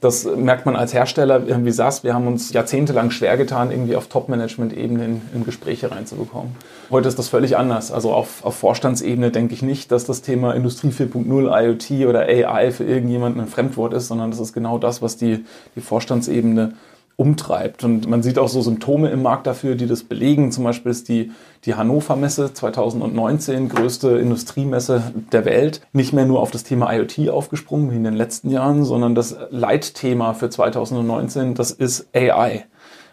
Das 0.00 0.24
merkt 0.24 0.64
man 0.64 0.76
als 0.76 0.94
Hersteller 0.94 1.64
wie 1.64 1.70
SAS. 1.72 2.04
Wir 2.04 2.14
haben 2.14 2.28
uns 2.28 2.52
jahrzehntelang 2.52 3.10
schwer 3.10 3.36
getan, 3.36 3.72
irgendwie 3.72 3.96
auf 3.96 4.06
Top-Management-Ebene 4.06 5.04
in, 5.04 5.22
in, 5.34 5.44
Gespräche 5.44 5.90
reinzubekommen. 5.90 6.54
Heute 6.88 7.08
ist 7.08 7.18
das 7.18 7.28
völlig 7.28 7.56
anders. 7.56 7.90
Also 7.90 8.12
auf, 8.12 8.44
auf 8.44 8.54
Vorstandsebene 8.54 9.32
denke 9.32 9.54
ich 9.54 9.62
nicht, 9.62 9.90
dass 9.90 10.04
das 10.04 10.22
Thema 10.22 10.54
Industrie 10.54 10.90
4.0, 10.90 11.64
IoT 11.64 12.08
oder 12.08 12.20
AI 12.20 12.70
für 12.70 12.84
irgendjemanden 12.84 13.40
ein 13.40 13.48
Fremdwort 13.48 13.92
ist, 13.92 14.06
sondern 14.06 14.30
das 14.30 14.38
ist 14.38 14.52
genau 14.52 14.78
das, 14.78 15.02
was 15.02 15.16
die, 15.16 15.44
die 15.74 15.80
Vorstandsebene 15.80 16.74
umtreibt. 17.18 17.82
Und 17.82 18.08
man 18.08 18.22
sieht 18.22 18.38
auch 18.38 18.48
so 18.48 18.62
Symptome 18.62 19.10
im 19.10 19.22
Markt 19.22 19.48
dafür, 19.48 19.74
die 19.74 19.88
das 19.88 20.04
belegen. 20.04 20.52
Zum 20.52 20.62
Beispiel 20.62 20.92
ist 20.92 21.08
die, 21.08 21.32
die 21.64 21.74
Hannover 21.74 22.14
Messe 22.14 22.54
2019, 22.54 23.68
größte 23.68 24.10
Industriemesse 24.18 25.12
der 25.32 25.44
Welt, 25.44 25.80
nicht 25.92 26.12
mehr 26.12 26.26
nur 26.26 26.40
auf 26.40 26.52
das 26.52 26.62
Thema 26.62 26.92
IoT 26.92 27.28
aufgesprungen 27.28 27.90
wie 27.90 27.96
in 27.96 28.04
den 28.04 28.14
letzten 28.14 28.50
Jahren, 28.50 28.84
sondern 28.84 29.16
das 29.16 29.36
Leitthema 29.50 30.32
für 30.32 30.48
2019, 30.48 31.54
das 31.54 31.72
ist 31.72 32.08
AI. 32.14 32.66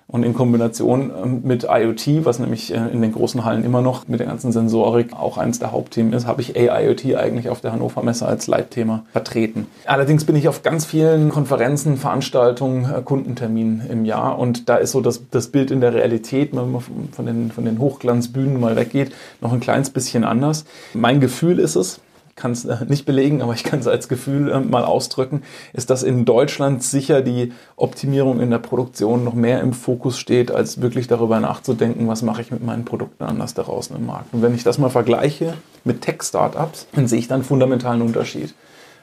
Und 0.08 0.24
in 0.24 0.36
Kombination 0.36 1.12
ähm, 1.24 1.42
mit 1.44 1.64
IoT, 1.70 2.26
was 2.26 2.38
nämlich 2.38 2.72
äh, 2.72 2.78
in 2.92 3.02
den 3.02 3.12
großen 3.12 3.44
Hallen 3.44 3.64
immer 3.64 3.82
noch 3.82 4.08
mit 4.08 4.20
der 4.20 4.28
ganzen 4.28 4.52
Sensorik 4.52 5.14
auch 5.14 5.40
eines 5.40 5.58
der 5.58 5.72
Hauptthemen 5.72 6.14
ist, 6.14 6.28
habe 6.28 6.42
ich 6.42 6.56
AIoT 6.56 7.16
eigentlich 7.16 7.50
auf 7.50 7.62
der 7.62 7.72
Hannover 7.72 8.04
Messe 8.04 8.28
als 8.28 8.46
Leitthema 8.46 9.04
vertreten. 9.12 9.66
Allerdings 9.86 10.24
bin 10.24 10.36
ich 10.36 10.48
auf 10.48 10.62
ganz 10.62 10.86
vielen 10.86 11.30
Konferenzen, 11.30 11.98
Veranstaltungen, 11.98 12.86
äh, 12.86 13.02
Kundenterminen 13.02 13.82
im 13.90 14.06
Jahr 14.06 14.38
und 14.38 14.70
da 14.70 14.76
ist 14.76 14.92
so 14.92 15.02
das, 15.02 15.24
das 15.32 15.48
Bild 15.48 15.72
in 15.72 15.82
der 15.82 15.94
Realität, 15.94 16.56
wenn 16.56 16.72
man 16.72 16.82
von 17.12 17.26
den, 17.26 17.52
von 17.52 17.66
den 17.66 17.80
Hochglanzbühnen 17.80 18.60
mal 18.60 18.76
weggeht, 18.76 19.12
noch 19.42 19.54
ein 19.54 19.60
kleines 19.60 19.90
bisschen 19.90 20.24
anders. 20.24 20.66
Mein 20.94 21.20
Gefühl 21.20 21.58
ist 21.58 21.76
es, 21.76 22.00
kann 22.36 22.52
es 22.52 22.66
äh, 22.66 22.86
nicht 22.88 23.06
belegen, 23.06 23.42
aber 23.42 23.54
ich 23.54 23.64
kann 23.64 23.80
es 23.80 23.88
als 23.88 24.08
Gefühl 24.08 24.52
äh, 24.52 24.60
mal 24.60 24.84
ausdrücken, 24.84 25.42
ist, 25.74 25.90
dass 25.90 26.04
in 26.04 26.26
Deutschland 26.26 26.84
sicher 26.84 27.22
die 27.22 27.54
Optimierung 27.76 28.40
in 28.42 28.52
der 28.52 28.60
Produktion 28.60 29.24
noch 29.24 29.34
mehr 29.34 29.62
im 29.62 29.74
Fokus 29.74 30.18
steht, 30.18 30.52
als 30.52 30.82
wirklich 30.82 31.08
darüber 31.08 31.40
nachzudenken, 31.40 32.08
was 32.08 32.22
mache 32.22 32.42
ich 32.42 32.52
mit 32.52 32.64
meinen 32.64 32.86
Produkten 32.86 33.24
anders 33.24 33.54
da 33.54 33.64
draußen 33.64 33.96
im 33.96 34.06
Markt. 34.06 34.34
Und 34.34 34.42
wenn 34.42 34.54
ich 34.54 34.64
das 34.64 34.78
mal 34.78 34.90
vergleiche 34.90 35.54
mit 35.84 36.02
Tech-Startups, 36.02 36.88
dann 36.94 37.08
sehe 37.08 37.20
ich 37.20 37.28
dann 37.28 37.36
einen 37.36 37.46
fundamentalen 37.46 38.02
Unterschied. 38.02 38.54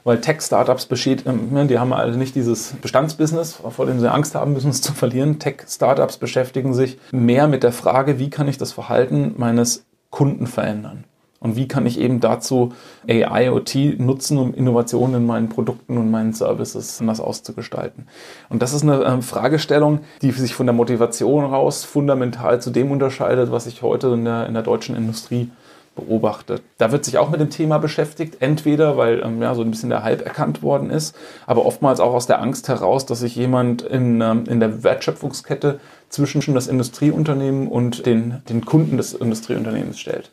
Weil 0.04 0.20
Tech-Startups 0.20 0.86
besteht, 0.86 1.24
ähm, 1.26 1.52
ne, 1.52 1.66
die 1.66 1.78
haben 1.78 1.92
also 1.92 2.18
nicht 2.18 2.34
dieses 2.34 2.74
Bestandsbusiness, 2.82 3.60
vor 3.70 3.86
dem 3.86 4.00
sie 4.00 4.10
Angst 4.10 4.34
haben 4.34 4.52
müssen, 4.52 4.70
es 4.70 4.82
zu 4.82 4.92
verlieren. 4.92 5.38
Tech-Startups 5.38 6.16
beschäftigen 6.16 6.74
sich 6.74 6.98
mehr 7.12 7.46
mit 7.46 7.62
der 7.62 7.72
Frage, 7.72 8.18
wie 8.18 8.28
kann 8.28 8.48
ich 8.48 8.58
das 8.58 8.72
Verhalten 8.72 9.34
meines 9.36 9.84
Kunden 10.10 10.46
verändern. 10.46 11.04
Und 11.42 11.56
wie 11.56 11.66
kann 11.66 11.86
ich 11.86 11.98
eben 11.98 12.20
dazu 12.20 12.72
AIoT 13.08 13.98
nutzen, 13.98 14.38
um 14.38 14.54
Innovationen 14.54 15.16
in 15.16 15.26
meinen 15.26 15.48
Produkten 15.48 15.98
und 15.98 16.10
meinen 16.10 16.32
Services 16.32 17.00
anders 17.00 17.20
auszugestalten? 17.20 18.06
Und 18.48 18.62
das 18.62 18.72
ist 18.72 18.82
eine 18.82 19.02
ähm, 19.02 19.22
Fragestellung, 19.22 20.00
die 20.22 20.30
sich 20.30 20.54
von 20.54 20.66
der 20.66 20.74
Motivation 20.74 21.44
raus 21.44 21.84
fundamental 21.84 22.62
zu 22.62 22.70
dem 22.70 22.92
unterscheidet, 22.92 23.50
was 23.50 23.66
ich 23.66 23.82
heute 23.82 24.08
in 24.08 24.24
der, 24.24 24.46
in 24.46 24.54
der 24.54 24.62
deutschen 24.62 24.94
Industrie 24.94 25.50
beobachtet. 25.96 26.62
Da 26.78 26.92
wird 26.92 27.04
sich 27.04 27.18
auch 27.18 27.30
mit 27.30 27.40
dem 27.40 27.50
Thema 27.50 27.78
beschäftigt, 27.78 28.36
entweder 28.40 28.96
weil 28.96 29.20
ähm, 29.24 29.42
ja, 29.42 29.54
so 29.54 29.62
ein 29.62 29.70
bisschen 29.70 29.90
der 29.90 30.04
Hype 30.04 30.24
erkannt 30.24 30.62
worden 30.62 30.90
ist, 30.90 31.16
aber 31.46 31.66
oftmals 31.66 32.00
auch 32.00 32.14
aus 32.14 32.26
der 32.26 32.40
Angst 32.40 32.68
heraus, 32.68 33.04
dass 33.04 33.20
sich 33.20 33.36
jemand 33.36 33.82
in, 33.82 34.20
ähm, 34.20 34.44
in 34.48 34.60
der 34.60 34.84
Wertschöpfungskette 34.84 35.80
zwischen 36.08 36.54
das 36.54 36.68
Industrieunternehmen 36.68 37.68
und 37.68 38.06
den, 38.06 38.42
den 38.48 38.64
Kunden 38.64 38.96
des 38.96 39.12
Industrieunternehmens 39.12 39.98
stellt. 39.98 40.30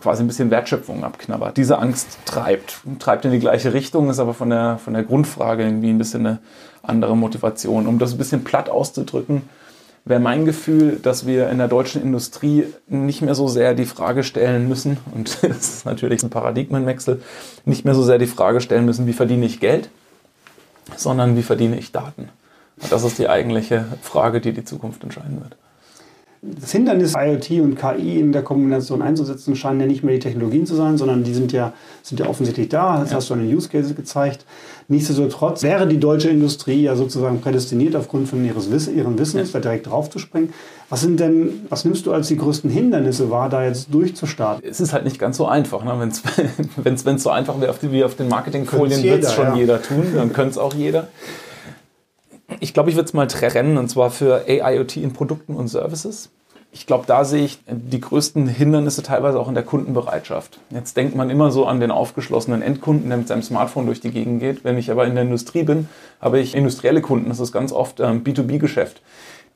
Quasi 0.00 0.22
ein 0.22 0.26
bisschen 0.26 0.50
Wertschöpfung 0.50 1.04
abknabbert. 1.04 1.56
Diese 1.56 1.78
Angst 1.78 2.18
treibt, 2.24 2.80
treibt 2.98 3.24
in 3.24 3.32
die 3.32 3.38
gleiche 3.38 3.72
Richtung, 3.72 4.08
ist 4.10 4.18
aber 4.18 4.34
von 4.34 4.50
der, 4.50 4.78
von 4.78 4.94
der 4.94 5.02
Grundfrage 5.02 5.64
irgendwie 5.64 5.90
ein 5.90 5.98
bisschen 5.98 6.26
eine 6.26 6.38
andere 6.82 7.16
Motivation. 7.16 7.86
Um 7.86 7.98
das 7.98 8.12
ein 8.12 8.18
bisschen 8.18 8.44
platt 8.44 8.68
auszudrücken, 8.68 9.42
wäre 10.04 10.20
mein 10.20 10.44
Gefühl, 10.44 10.98
dass 11.02 11.26
wir 11.26 11.48
in 11.50 11.58
der 11.58 11.68
deutschen 11.68 12.02
Industrie 12.02 12.66
nicht 12.88 13.22
mehr 13.22 13.34
so 13.34 13.48
sehr 13.48 13.74
die 13.74 13.84
Frage 13.84 14.24
stellen 14.24 14.68
müssen, 14.68 14.98
und 15.14 15.38
das 15.42 15.74
ist 15.74 15.86
natürlich 15.86 16.22
ein 16.22 16.30
Paradigmenwechsel, 16.30 17.22
nicht 17.64 17.84
mehr 17.84 17.94
so 17.94 18.02
sehr 18.02 18.18
die 18.18 18.26
Frage 18.26 18.60
stellen 18.60 18.84
müssen, 18.84 19.06
wie 19.06 19.12
verdiene 19.12 19.46
ich 19.46 19.60
Geld, 19.60 19.90
sondern 20.96 21.36
wie 21.36 21.42
verdiene 21.42 21.78
ich 21.78 21.92
Daten. 21.92 22.28
Das 22.90 23.04
ist 23.04 23.18
die 23.18 23.28
eigentliche 23.28 23.84
Frage, 24.02 24.40
die 24.40 24.52
die 24.52 24.64
Zukunft 24.64 25.04
entscheiden 25.04 25.40
wird. 25.40 25.56
Das 26.44 26.72
Hindernis, 26.72 27.14
IoT 27.16 27.62
und 27.62 27.76
KI 27.76 28.18
in 28.18 28.32
der 28.32 28.42
Kombination 28.42 29.00
einzusetzen, 29.00 29.54
scheinen 29.54 29.78
ja 29.78 29.86
nicht 29.86 30.02
mehr 30.02 30.14
die 30.14 30.20
Technologien 30.20 30.66
zu 30.66 30.74
sein, 30.74 30.98
sondern 30.98 31.22
die 31.22 31.34
sind 31.34 31.52
ja, 31.52 31.72
sind 32.02 32.18
ja 32.18 32.26
offensichtlich 32.26 32.68
da. 32.68 32.98
Das 32.98 33.10
ja. 33.10 33.16
hast 33.16 33.30
du 33.30 33.34
an 33.34 33.46
den 33.46 33.56
Use 33.56 33.68
Cases 33.68 33.94
gezeigt. 33.94 34.44
Nichtsdestotrotz 34.88 35.62
wäre 35.62 35.86
die 35.86 36.00
deutsche 36.00 36.30
Industrie 36.30 36.82
ja 36.82 36.96
sozusagen 36.96 37.40
prädestiniert, 37.40 37.94
aufgrund 37.94 38.28
von 38.28 38.44
ihres 38.44 38.72
Wiss 38.72 38.88
ihren 38.88 39.16
Wissens 39.20 39.52
ja. 39.52 39.60
da 39.60 39.68
direkt 39.68 39.86
drauf 39.86 40.10
zu 40.10 40.18
springen. 40.18 40.52
Was 40.88 41.02
sind 41.02 41.20
denn, 41.20 41.64
was 41.68 41.84
nimmst 41.84 42.06
du 42.06 42.12
als 42.12 42.26
die 42.26 42.36
größten 42.36 42.68
Hindernisse 42.68 43.30
wahr, 43.30 43.48
da 43.48 43.64
jetzt 43.64 43.94
durchzustarten? 43.94 44.68
Es 44.68 44.80
ist 44.80 44.92
halt 44.92 45.04
nicht 45.04 45.20
ganz 45.20 45.36
so 45.36 45.46
einfach. 45.46 45.84
Ne? 45.84 46.10
Wenn 46.76 46.94
es 46.94 47.04
so 47.22 47.30
einfach 47.30 47.60
wäre 47.60 47.72
wie 47.82 48.02
auf 48.02 48.16
den 48.16 48.26
Marketingfolien, 48.26 49.00
würde 49.04 49.24
es 49.24 49.32
schon 49.32 49.46
ja. 49.46 49.54
jeder 49.54 49.80
tun, 49.80 50.06
dann 50.16 50.32
könnte 50.32 50.50
es 50.50 50.58
auch 50.58 50.74
jeder. 50.74 51.06
Ich 52.62 52.72
glaube, 52.72 52.90
ich 52.90 52.94
würde 52.94 53.06
es 53.06 53.12
mal 53.12 53.26
trennen, 53.26 53.76
und 53.76 53.88
zwar 53.88 54.12
für 54.12 54.44
AIoT 54.46 54.96
in 54.98 55.12
Produkten 55.12 55.56
und 55.56 55.66
Services. 55.66 56.30
Ich 56.70 56.86
glaube, 56.86 57.06
da 57.08 57.24
sehe 57.24 57.44
ich 57.44 57.58
die 57.66 58.00
größten 58.00 58.46
Hindernisse 58.46 59.02
teilweise 59.02 59.40
auch 59.40 59.48
in 59.48 59.54
der 59.54 59.64
Kundenbereitschaft. 59.64 60.60
Jetzt 60.70 60.96
denkt 60.96 61.16
man 61.16 61.28
immer 61.28 61.50
so 61.50 61.66
an 61.66 61.80
den 61.80 61.90
aufgeschlossenen 61.90 62.62
Endkunden, 62.62 63.08
der 63.08 63.18
mit 63.18 63.26
seinem 63.26 63.42
Smartphone 63.42 63.86
durch 63.86 63.98
die 63.98 64.12
Gegend 64.12 64.38
geht. 64.38 64.62
Wenn 64.62 64.78
ich 64.78 64.92
aber 64.92 65.08
in 65.08 65.16
der 65.16 65.24
Industrie 65.24 65.64
bin, 65.64 65.88
habe 66.20 66.38
ich 66.38 66.54
industrielle 66.54 67.00
Kunden. 67.00 67.30
Das 67.30 67.40
ist 67.40 67.50
ganz 67.50 67.72
oft 67.72 67.98
ähm, 67.98 68.22
B2B-Geschäft, 68.22 69.02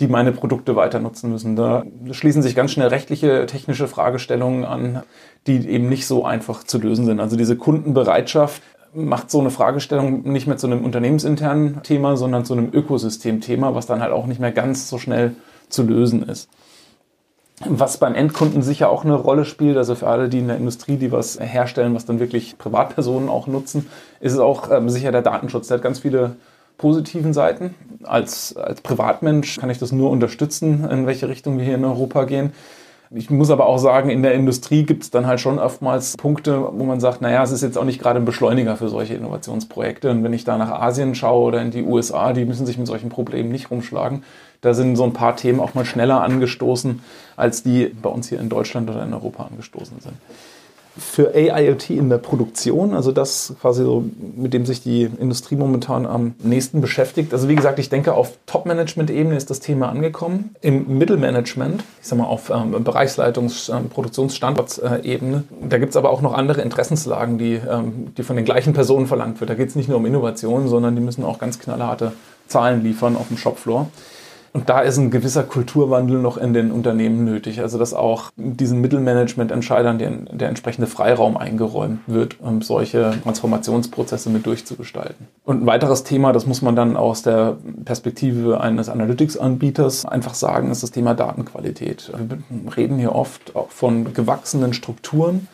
die 0.01 0.09
meine 0.09 0.33
Produkte 0.33 0.75
weiter 0.75 0.99
nutzen 0.99 1.31
müssen. 1.31 1.55
Da 1.55 1.85
schließen 2.11 2.43
sich 2.43 2.57
ganz 2.57 2.73
schnell 2.73 2.89
rechtliche, 2.89 3.47
technische 3.47 3.87
Fragestellungen 3.87 4.65
an, 4.65 5.05
die 5.47 5.69
eben 5.69 5.89
nicht 5.89 6.09
so 6.09 6.25
einfach 6.25 6.65
zu 6.65 6.79
lösen 6.79 7.07
sind. 7.07 7.21
Also 7.21 7.37
diese 7.37 7.57
Kundenbereitschaft 7.57 8.63
macht 8.95 9.31
so 9.31 9.41
eine 9.41 9.51
Fragestellung 9.51 10.23
nicht 10.23 10.47
mehr 10.47 10.57
zu 10.57 10.67
einem 10.67 10.85
unternehmensinternen 10.85 11.83
Thema, 11.83 12.17
sondern 12.17 12.45
zu 12.45 12.55
einem 12.55 12.71
Ökosystemthema, 12.73 13.75
was 13.75 13.87
dann 13.87 14.01
halt 14.01 14.13
auch 14.13 14.27
nicht 14.27 14.41
mehr 14.41 14.53
ganz 14.53 14.89
so 14.89 14.99
schnell 14.99 15.35
zu 15.69 15.83
lösen 15.83 16.23
ist. 16.23 16.49
Was 17.65 17.97
beim 17.97 18.15
Endkunden 18.15 18.61
sicher 18.61 18.91
auch 18.91 19.05
eine 19.05 19.15
Rolle 19.15 19.47
spielt, 19.47 19.79
also 19.79 19.95
für 19.95 20.09
alle, 20.09 20.29
die 20.29 20.41
in 20.41 20.49
der 20.49 20.59
Industrie, 20.59 20.97
die 20.97 21.11
was 21.11 21.41
herstellen, 21.41 21.95
was 21.95 22.05
dann 22.05 22.21
wirklich 22.21 22.59
Privatpersonen 22.59 23.31
auch 23.31 23.47
nutzen, 23.47 23.87
ist 24.21 24.35
es 24.35 24.39
auch 24.39 24.71
ähm, 24.71 24.91
sicher 24.91 25.11
der 25.11 25.23
Datenschutz. 25.23 25.69
Der 25.69 25.79
hat 25.79 25.83
ganz 25.83 26.01
viele 26.01 26.37
positiven 26.77 27.33
Seiten. 27.33 27.75
Als, 28.03 28.57
als 28.57 28.83
Privatmensch 28.83 29.59
kann 29.59 29.71
ich 29.71 29.79
das 29.79 29.91
nur 29.91 30.11
unterstützen, 30.11 30.87
in 30.91 31.07
welche 31.07 31.29
Richtung 31.29 31.57
wir 31.57 31.65
hier 31.65 31.77
in 31.77 31.85
Europa 31.87 32.25
gehen. 32.25 32.53
Ich 33.11 33.31
muss 33.31 33.51
aber 33.51 33.67
auch 33.67 33.79
sagen, 33.79 34.11
in 34.11 34.23
der 34.23 34.35
Industrie 34.35 34.83
gibt 34.83 35.05
es 35.05 35.11
dann 35.11 35.27
halt 35.27 35.41
schon 35.41 35.59
oftmals 35.59 36.17
Punkte, 36.17 36.69
wo 36.73 36.85
man 36.85 36.99
sagt, 36.99 37.21
naja, 37.21 37.43
es 37.43 37.53
ist 37.53 37.63
jetzt 37.63 37.79
auch 37.79 37.85
nicht 37.85 38.01
gerade 38.01 38.19
ein 38.19 38.25
Beschleuniger 38.25 38.77
für 38.77 38.89
solche 38.89 39.15
Innovationsprojekte. 39.15 40.11
Und 40.11 40.25
wenn 40.25 40.33
ich 40.33 40.45
da 40.45 40.59
nach 40.59 40.71
Asien 40.71 41.15
schaue 41.15 41.47
oder 41.47 41.63
in 41.63 41.71
die 41.71 41.83
USA, 41.83 42.33
die 42.33 42.45
müssen 42.45 42.67
sich 42.67 42.79
mit 42.79 42.87
solchen 42.87 43.09
Problemen 43.09 43.51
nicht 43.53 43.71
rumschlagen. 43.71 44.25
Da 44.61 44.75
sind 44.75 44.97
so 44.97 45.05
ein 45.05 45.13
paar 45.13 45.37
Themen 45.37 45.61
auch 45.61 45.75
mal 45.75 45.85
schneller 45.85 46.23
angestoßen, 46.23 47.01
als 47.37 47.63
die 47.63 47.87
bei 47.87 48.09
uns 48.09 48.29
hier 48.29 48.41
in 48.41 48.49
Deutschland 48.49 48.91
oder 48.91 49.05
in 49.05 49.15
Europa 49.15 49.45
angestoßen 49.45 50.01
sind 50.01 50.15
für 50.99 51.35
AIoT 51.35 51.91
in 51.91 52.09
der 52.09 52.19
Produktion, 52.19 52.95
also 52.95 53.13
das 53.13 53.55
quasi 53.61 53.83
so, 53.83 54.05
mit 54.37 54.55
dem 54.55 54.65
sich 54.65 54.83
die 54.83 55.03
Industrie 55.03 55.57
momentan 55.57 56.07
am 56.07 56.35
nächsten 56.43 56.81
beschäftigt. 56.81 57.33
Also 57.33 57.49
wie 57.49 57.55
gesagt, 57.55 57.79
ich 57.79 57.89
denke, 57.89 58.15
auf 58.15 58.33
Top-Management-Ebene 58.47 59.37
ist 59.37 59.51
das 59.51 59.61
Thema 59.61 59.91
angekommen. 59.91 60.55
Im 60.63 60.99
Mittelmanagement, 60.99 61.85
ich 62.01 62.09
sag 62.09 62.19
mal 62.19 62.25
auf 62.25 62.51
ähm, 62.51 62.83
Bereichsleitungs-, 62.83 63.77
ähm, 63.77 63.89
Produktionsstandortsebene, 63.89 65.45
da 65.69 65.79
gibt 65.79 65.91
es 65.91 65.97
aber 65.97 66.11
auch 66.11 66.23
noch 66.23 66.33
andere 66.33 66.63
Interessenslagen, 66.63 67.37
die, 67.39 67.55
ähm, 67.55 68.15
die 68.17 68.23
von 68.23 68.37
den 68.37 68.45
gleichen 68.45 68.73
Personen 68.73 69.07
verlangt 69.07 69.41
wird. 69.41 69.51
Da 69.51 69.55
geht 69.55 69.69
es 69.69 69.77
nicht 69.77 69.89
nur 69.89 69.99
um 69.99 70.07
Innovation, 70.07 70.69
sondern 70.69 70.97
die 70.97 71.03
müssen 71.03 71.25
auch 71.25 71.39
ganz 71.39 71.59
knallharte 71.59 72.13
Zahlen 72.49 72.83
liefern 72.83 73.17
auf 73.17 73.29
dem 73.29 73.37
Shopfloor. 73.37 73.89
Und 74.57 74.71
da 74.71 74.81
ist 74.81 74.97
ein 74.97 75.11
gewisser 75.11 75.43
Kulturwandel 75.43 76.19
noch 76.19 76.39
in 76.39 76.55
den 76.55 76.73
Unternehmen 76.73 77.27
nötig. 77.27 77.61
Also 77.61 77.77
dass 77.77 77.93
auch 77.93 78.31
diesen 78.37 78.81
Mittelmanagement-Entscheidern 78.81 79.99
der, 79.99 80.11
der, 80.33 80.49
entsprechende 80.49 80.87
Freiraum 80.87 81.37
eingeräumt 81.37 81.99
wird, 82.07 82.41
um 82.41 82.63
solche 82.63 83.13
Transformationsprozesse 83.23 84.31
mit 84.31 84.47
durchzugestalten. 84.47 85.29
Und 85.45 85.63
ein 85.63 85.67
weiteres 85.67 86.05
Thema, 86.05 86.33
das 86.33 86.47
muss 86.47 86.63
man 86.63 86.75
dann 86.75 86.97
aus 86.97 87.21
der 87.21 87.59
Perspektive 87.85 88.59
eines 88.59 88.89
Analytics-Anbieters 88.89 90.07
einfach 90.07 90.33
sagen, 90.33 90.71
ist 90.71 90.83
das 90.83 90.91
Thema 90.91 91.13
Datenqualität. 91.13 92.11
Wir 92.17 92.77
reden 92.79 92.97
hier 92.97 93.15
oft 93.15 93.55
auch 93.55 93.69
von 93.69 94.15
gewachsenen 94.15 94.73
Strukturen 94.73 95.49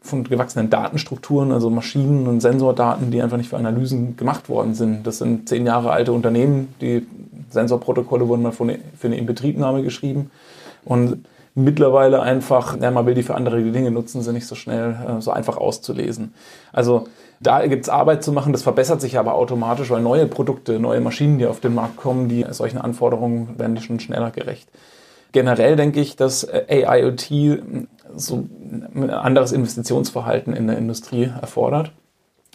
von 0.00 0.24
gewachsenen 0.24 0.70
Datenstrukturen, 0.70 1.52
also 1.52 1.70
Maschinen- 1.70 2.26
und 2.26 2.40
Sensordaten, 2.40 3.10
die 3.10 3.20
einfach 3.20 3.36
nicht 3.36 3.50
für 3.50 3.58
Analysen 3.58 4.16
gemacht 4.16 4.48
worden 4.48 4.74
sind. 4.74 5.06
Das 5.06 5.18
sind 5.18 5.48
zehn 5.48 5.66
Jahre 5.66 5.90
alte 5.90 6.12
Unternehmen, 6.12 6.74
die 6.80 7.06
Sensorprotokolle 7.50 8.28
wurden 8.28 8.42
mal 8.42 8.52
für 8.52 8.64
eine 8.64 9.16
Inbetriebnahme 9.16 9.82
geschrieben. 9.82 10.30
Und 10.84 11.24
mittlerweile 11.54 12.22
einfach, 12.22 12.80
ja, 12.80 12.90
man 12.90 13.06
will 13.06 13.14
die 13.14 13.22
für 13.22 13.34
andere 13.34 13.60
Dinge 13.62 13.90
nutzen, 13.90 14.22
sind 14.22 14.34
nicht 14.34 14.46
so 14.46 14.54
schnell, 14.54 14.96
äh, 15.06 15.20
so 15.20 15.30
einfach 15.30 15.56
auszulesen. 15.56 16.32
Also 16.72 17.08
da 17.40 17.66
gibt 17.66 17.84
es 17.84 17.88
Arbeit 17.88 18.22
zu 18.22 18.32
machen, 18.32 18.52
das 18.52 18.62
verbessert 18.62 19.00
sich 19.00 19.18
aber 19.18 19.34
automatisch, 19.34 19.90
weil 19.90 20.02
neue 20.02 20.26
Produkte, 20.26 20.78
neue 20.80 21.00
Maschinen, 21.00 21.38
die 21.38 21.46
auf 21.46 21.60
den 21.60 21.74
Markt 21.74 21.96
kommen, 21.96 22.28
die 22.28 22.44
solchen 22.50 22.78
Anforderungen 22.78 23.58
werden 23.58 23.76
schon 23.78 24.00
schneller 24.00 24.30
gerecht. 24.30 24.68
Generell 25.32 25.76
denke 25.76 26.00
ich, 26.00 26.16
dass 26.16 26.44
äh, 26.44 26.84
AIoT 26.86 27.30
so 28.16 28.46
ein 28.94 29.10
anderes 29.10 29.52
Investitionsverhalten 29.52 30.54
in 30.54 30.66
der 30.66 30.78
Industrie 30.78 31.30
erfordert. 31.40 31.92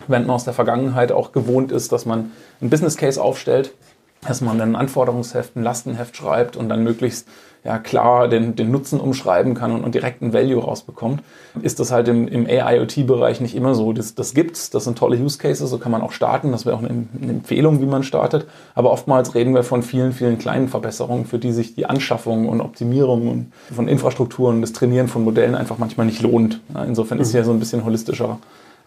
Wenn 0.07 0.23
man 0.23 0.35
aus 0.35 0.43
der 0.43 0.53
Vergangenheit 0.53 1.11
auch 1.11 1.31
gewohnt 1.31 1.71
ist, 1.71 1.91
dass 1.91 2.05
man 2.05 2.31
einen 2.59 2.69
Business 2.69 2.97
Case 2.97 3.21
aufstellt, 3.21 3.73
dass 4.27 4.41
man 4.41 4.59
ein 4.61 4.75
Anforderungsheft, 4.75 5.55
ein 5.55 5.63
Lastenheft 5.63 6.15
schreibt 6.15 6.55
und 6.55 6.69
dann 6.69 6.83
möglichst 6.83 7.27
ja, 7.63 7.77
klar 7.77 8.27
den, 8.27 8.55
den 8.55 8.71
Nutzen 8.71 8.99
umschreiben 8.99 9.53
kann 9.53 9.71
und, 9.71 9.83
und 9.83 9.95
direkt 9.95 10.21
einen 10.21 10.33
Value 10.33 10.61
rausbekommt, 10.61 11.23
ist 11.61 11.79
das 11.79 11.91
halt 11.91 12.09
im, 12.09 12.27
im 12.27 12.45
AIoT-Bereich 12.45 13.39
nicht 13.39 13.55
immer 13.55 13.73
so. 13.73 13.93
Das, 13.93 14.15
das 14.15 14.33
gibt's, 14.33 14.69
das 14.69 14.83
sind 14.83 14.97
tolle 14.97 15.17
Use 15.17 15.37
Cases, 15.37 15.69
so 15.69 15.77
kann 15.77 15.91
man 15.91 16.01
auch 16.01 16.11
starten, 16.11 16.51
das 16.51 16.65
wäre 16.65 16.75
auch 16.75 16.81
eine, 16.81 16.89
eine 16.89 17.31
Empfehlung, 17.31 17.79
wie 17.81 17.85
man 17.85 18.03
startet. 18.03 18.47
Aber 18.75 18.91
oftmals 18.91 19.33
reden 19.33 19.55
wir 19.55 19.63
von 19.63 19.81
vielen, 19.81 20.11
vielen 20.11 20.37
kleinen 20.37 20.67
Verbesserungen, 20.67 21.25
für 21.25 21.39
die 21.39 21.53
sich 21.53 21.73
die 21.73 21.85
Anschaffung 21.85 22.49
und 22.49 22.59
Optimierung 22.59 23.53
von 23.73 23.87
Infrastrukturen, 23.87 24.59
das 24.59 24.73
Trainieren 24.73 25.07
von 25.07 25.23
Modellen 25.23 25.55
einfach 25.55 25.77
manchmal 25.77 26.05
nicht 26.05 26.21
lohnt. 26.21 26.59
Insofern 26.85 27.19
ist 27.19 27.29
mhm. 27.29 27.31
hier 27.31 27.45
so 27.45 27.51
ein 27.51 27.59
bisschen 27.59 27.85
holistischer 27.85 28.39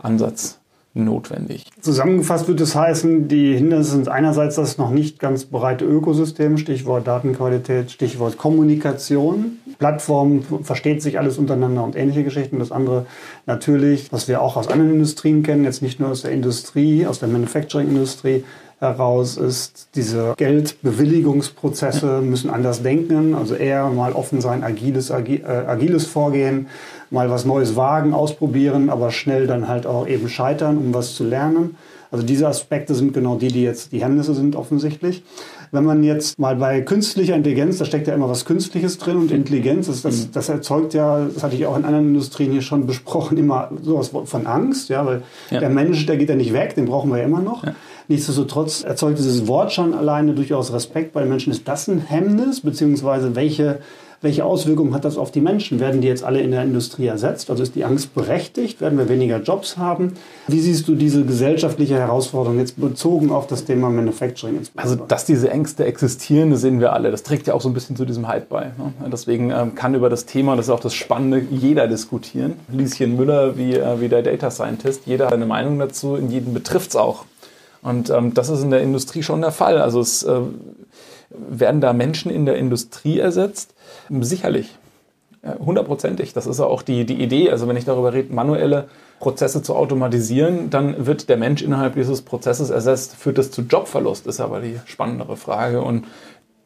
Ansatz 0.03 0.59
notwendig. 0.96 1.64
Zusammengefasst 1.80 2.48
wird 2.48 2.61
es 2.61 2.74
heißen, 2.74 3.28
die 3.28 3.54
Hindernisse 3.54 3.92
sind 3.92 4.09
einerseits 4.09 4.56
das 4.56 4.78
noch 4.78 4.90
nicht 4.90 5.18
ganz 5.18 5.44
breite 5.44 5.85
Ökosystem, 5.85 6.59
Stichwort 6.59 7.06
Datenqualität, 7.06 7.90
Stichwort 7.90 8.38
Kommunikation. 8.38 9.59
Plattformen 9.78 10.44
versteht 10.62 11.02
sich 11.02 11.18
alles 11.18 11.38
untereinander 11.38 11.85
und 11.85 11.96
ähnliche 11.96 12.24
Geschichten. 12.24 12.59
Das 12.59 12.72
andere 12.72 13.06
natürlich, 13.44 14.12
was 14.12 14.26
wir 14.26 14.40
auch 14.40 14.56
aus 14.56 14.68
anderen 14.68 14.92
Industrien 14.92 15.42
kennen, 15.42 15.64
jetzt 15.64 15.82
nicht 15.82 16.00
nur 16.00 16.11
aus 16.11 16.22
der 16.22 16.32
Industrie, 16.32 17.06
aus 17.06 17.18
der 17.18 17.28
Manufacturing-Industrie, 17.28 18.44
heraus 18.78 19.38
ist, 19.38 19.88
diese 19.94 20.35
Geldbewilligungsprozesse 20.37 22.20
müssen 22.20 22.50
anders 22.50 22.82
denken, 22.82 23.35
also 23.35 23.54
eher 23.54 23.88
mal 23.88 24.12
offen 24.12 24.42
sein, 24.42 24.62
agiles, 24.62 25.11
agi, 25.11 25.37
äh, 25.37 25.64
agiles 25.66 26.06
Vorgehen, 26.06 26.66
mal 27.11 27.31
was 27.31 27.45
Neues 27.45 27.77
wagen, 27.77 28.14
ausprobieren, 28.14 28.90
aber 28.90 29.11
schnell 29.11 29.47
dann 29.47 29.69
halt 29.69 29.87
auch 29.87 30.07
eben 30.07 30.29
scheitern, 30.29 30.79
um 30.79 30.95
was 30.95 31.14
zu 31.14 31.25
lernen. 31.25 31.77
Also 32.11 32.25
diese 32.25 32.47
Aspekte 32.47 32.95
sind 32.95 33.12
genau 33.12 33.37
die, 33.37 33.49
die 33.49 33.62
jetzt 33.62 33.92
die 33.92 34.01
Hemmnisse 34.01 34.35
sind 34.35 34.57
offensichtlich. 34.57 35.23
Wenn 35.73 35.85
man 35.85 36.05
jetzt 36.05 36.38
mal 36.38 36.57
bei 36.57 36.81
künstlicher 36.81 37.35
Intelligenz, 37.35 37.79
da 37.79 37.85
steckt 37.85 38.07
ja 38.07 38.14
immer 38.14 38.29
was 38.29 38.45
Künstliches 38.45 38.99
drin 38.99 39.16
und 39.16 39.33
Intelligenz, 39.33 39.88
das, 39.88 40.03
das, 40.03 40.31
das 40.31 40.49
erzeugt 40.49 40.95
ja, 40.95 41.27
das 41.33 41.42
hatte 41.42 41.57
ich 41.57 41.66
auch 41.66 41.77
in 41.77 41.85
anderen 41.85 42.09
Industrien 42.09 42.53
hier 42.53 42.62
schon 42.62 42.87
besprochen, 42.87 43.37
immer 43.37 43.71
sowas 43.83 44.11
von 44.25 44.47
Angst, 44.47 44.88
ja, 44.88 45.05
weil 45.05 45.23
ja. 45.51 45.59
der 45.59 45.69
Mensch, 45.69 46.07
der 46.07 46.16
geht 46.16 46.29
ja 46.29 46.37
nicht 46.37 46.53
weg, 46.53 46.77
den 46.77 46.87
brauchen 46.87 47.11
wir 47.11 47.19
ja 47.19 47.25
immer 47.25 47.40
noch. 47.40 47.64
Ja. 47.64 47.75
Nichtsdestotrotz 48.09 48.85
erzeugt 48.85 49.19
dieses 49.19 49.49
Wort 49.49 49.73
schon 49.73 49.92
alleine 49.92 50.33
durchaus 50.33 50.73
Respekt 50.73 51.12
bei 51.12 51.21
den 51.21 51.29
Menschen. 51.29 51.53
Ist 51.53 51.66
das 51.66 51.88
ein 51.88 52.01
Hemmnis, 52.01 52.61
beziehungsweise 52.61 53.35
welche 53.35 53.81
Welche 54.22 54.44
Auswirkungen 54.44 54.94
hat 54.94 55.05
das 55.05 55.18
auf 55.18 55.31
die 55.31 55.40
Menschen? 55.40 55.81
Werden 55.81 56.00
die 56.00 56.09
jetzt 56.09 56.24
alle 56.24 56.40
in 56.40 56.50
der 56.50 56.62
Industrie 56.62 57.07
ersetzt? 57.07 57.50
Also 57.50 57.62
ist 57.62 57.74
die 57.74 57.85
Angst 57.85 58.14
berechtigt? 58.14 58.81
Werden 58.81 58.98
wir 58.98 59.09
weniger 59.09 59.40
Jobs 59.40 59.76
haben? 59.76 60.14
Wie 60.48 60.61
siehst 60.61 60.88
du 60.88 60.94
diese 60.94 61.24
gesellschaftliche 61.24 61.96
Herausforderung 61.96 62.59
jetzt 62.59 62.81
bezogen 62.81 63.31
auf 63.31 63.46
das 63.46 63.64
Thema 63.64 63.90
Manufacturing? 63.90 64.61
Also, 64.76 64.96
dass 64.96 65.24
diese 65.24 65.50
Ängste 65.50 65.85
existieren, 65.85 66.50
das 66.50 66.62
sehen 66.62 66.81
wir 66.81 66.92
alle. 66.92 67.11
Das 67.11 67.22
trägt 67.22 67.46
ja 67.46 67.55
auch 67.55 67.61
so 67.61 67.68
ein 67.68 67.74
bisschen 67.74 67.96
zu 67.96 68.05
diesem 68.05 68.26
Hype 68.29 68.48
bei. 68.48 68.66
Ne? 68.66 68.92
Deswegen 69.12 69.50
ähm, 69.50 69.74
kann 69.74 69.94
über 69.94 70.09
das 70.09 70.26
Thema, 70.26 70.57
das 70.57 70.66
ist 70.66 70.70
auch 70.70 70.81
das 70.81 70.94
Spannende, 70.94 71.42
jeder 71.50 71.87
diskutieren. 71.88 72.55
Lieschen 72.72 73.16
Müller 73.16 73.57
wie, 73.59 73.74
äh, 73.74 74.00
wie 74.00 74.09
der 74.09 74.22
Data 74.22 74.50
Scientist, 74.50 75.02
jeder 75.07 75.26
hat 75.26 75.35
eine 75.35 75.46
Meinung 75.46 75.79
dazu, 75.79 76.16
in 76.16 76.31
jedem 76.31 76.55
betrifft 76.55 76.90
es 76.90 76.96
auch. 76.96 77.24
Und 77.83 78.11
ähm, 78.11 78.35
das 78.35 78.48
ist 78.48 78.62
in 78.62 78.70
der 78.70 78.81
Industrie 78.81 79.22
schon 79.22 79.40
der 79.42 79.52
Fall. 79.52 79.79
Also 79.79 80.00
es 80.00 80.24
äh, 80.24 80.40
werden 81.31 81.81
da 81.81 81.93
Menschen 81.93 82.31
in 82.31 82.47
der 82.47 82.57
Industrie 82.57 83.19
ersetzt? 83.19 83.75
Sicherlich. 84.09 84.79
Hundertprozentig. 85.65 86.33
Das 86.33 86.47
ist 86.47 86.61
auch 86.61 86.83
die, 86.83 87.05
die 87.07 87.23
Idee. 87.23 87.51
Also 87.51 87.69
wenn 87.69 87.77
ich 87.77 87.85
darüber 87.85 88.12
rede, 88.12 88.33
manuelle 88.33 88.89
Prozesse 89.21 89.62
zu 89.62 89.77
automatisieren, 89.77 90.71
dann 90.71 91.07
wird 91.07 91.29
der 91.29 91.37
Mensch 91.37 91.62
innerhalb 91.62 91.95
dieses 91.95 92.23
Prozesses 92.23 92.71
ersetzt. 92.71 93.15
Führt 93.17 93.39
das 93.39 93.51
zu 93.51 93.62
Jobverlust, 93.62 94.27
ist 94.27 94.41
aber 94.41 94.61
die 94.61 94.81
spannendere 94.87 95.37
Frage. 95.37 95.83
Und 95.83 96.07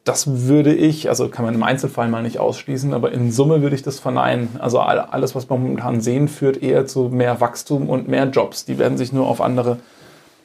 das 0.04 0.46
würde 0.46 0.74
ich, 0.74 1.10
also 1.10 1.28
kann 1.28 1.44
man 1.44 1.54
im 1.54 1.62
Einzelfall 1.62 2.08
mal 2.08 2.22
nicht 2.22 2.38
ausschließen, 2.38 2.94
aber 2.94 3.12
in 3.12 3.30
Summe 3.32 3.60
würde 3.60 3.76
ich 3.76 3.82
das 3.82 4.00
verneinen. 4.00 4.48
Also 4.58 4.78
alles, 4.80 5.34
was 5.34 5.50
wir 5.50 5.58
momentan 5.58 6.00
sehen, 6.00 6.26
führt 6.26 6.62
eher 6.62 6.86
zu 6.86 7.10
mehr 7.10 7.42
Wachstum 7.42 7.88
und 7.88 8.08
mehr 8.08 8.24
Jobs. 8.24 8.64
Die 8.64 8.78
werden 8.78 8.96
sich 8.96 9.12
nur 9.12 9.26
auf 9.26 9.42
andere 9.42 9.76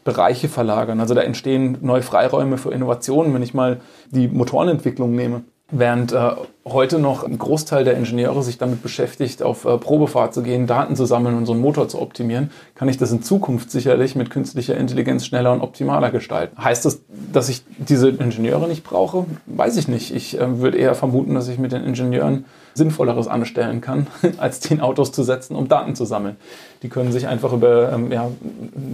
Bereiche 0.05 0.47
verlagern. 0.47 1.01
Also 1.01 1.13
da 1.15 1.21
entstehen 1.21 1.79
neue 1.81 2.03
Freiräume 2.03 2.57
für 2.57 2.71
Innovationen, 2.71 3.33
wenn 3.33 3.41
ich 3.41 3.53
mal 3.53 3.81
die 4.11 4.29
Motorenentwicklung 4.29 5.13
nehme. 5.13 5.43
Während 5.71 6.11
äh, 6.11 6.31
heute 6.63 6.99
noch 6.99 7.23
ein 7.23 7.39
Großteil 7.39 7.83
der 7.83 7.97
Ingenieure 7.97 8.43
sich 8.43 8.59
damit 8.59 8.83
beschäftigt, 8.83 9.41
auf 9.41 9.65
äh, 9.65 9.79
Probefahrt 9.79 10.31
zu 10.31 10.43
gehen, 10.43 10.67
Daten 10.67 10.95
zu 10.95 11.05
sammeln 11.05 11.35
und 11.35 11.47
so 11.47 11.53
einen 11.53 11.61
Motor 11.61 11.87
zu 11.87 11.99
optimieren, 11.99 12.51
kann 12.75 12.87
ich 12.87 12.97
das 12.97 13.11
in 13.11 13.23
Zukunft 13.23 13.71
sicherlich 13.71 14.15
mit 14.15 14.29
künstlicher 14.29 14.77
Intelligenz 14.77 15.25
schneller 15.25 15.51
und 15.51 15.61
optimaler 15.61 16.11
gestalten. 16.11 16.63
Heißt 16.63 16.85
das, 16.85 17.01
dass 17.33 17.49
ich 17.49 17.63
diese 17.79 18.09
Ingenieure 18.09 18.67
nicht 18.67 18.83
brauche? 18.83 19.25
Weiß 19.47 19.75
ich 19.77 19.87
nicht. 19.87 20.13
Ich 20.13 20.39
äh, 20.39 20.59
würde 20.59 20.77
eher 20.77 20.93
vermuten, 20.93 21.33
dass 21.33 21.47
ich 21.47 21.57
mit 21.57 21.71
den 21.71 21.83
Ingenieuren 21.83 22.45
Sinnvolleres 22.75 23.27
anstellen 23.27 23.81
kann, 23.81 24.05
als 24.37 24.59
die 24.59 24.75
in 24.75 24.81
Autos 24.81 25.11
zu 25.13 25.23
setzen, 25.23 25.55
um 25.55 25.67
Daten 25.67 25.95
zu 25.95 26.05
sammeln. 26.05 26.35
Die 26.83 26.89
können 26.89 27.11
sich 27.11 27.27
einfach 27.27 27.51
über, 27.53 27.91
ähm, 27.91 28.11
ja, 28.11 28.29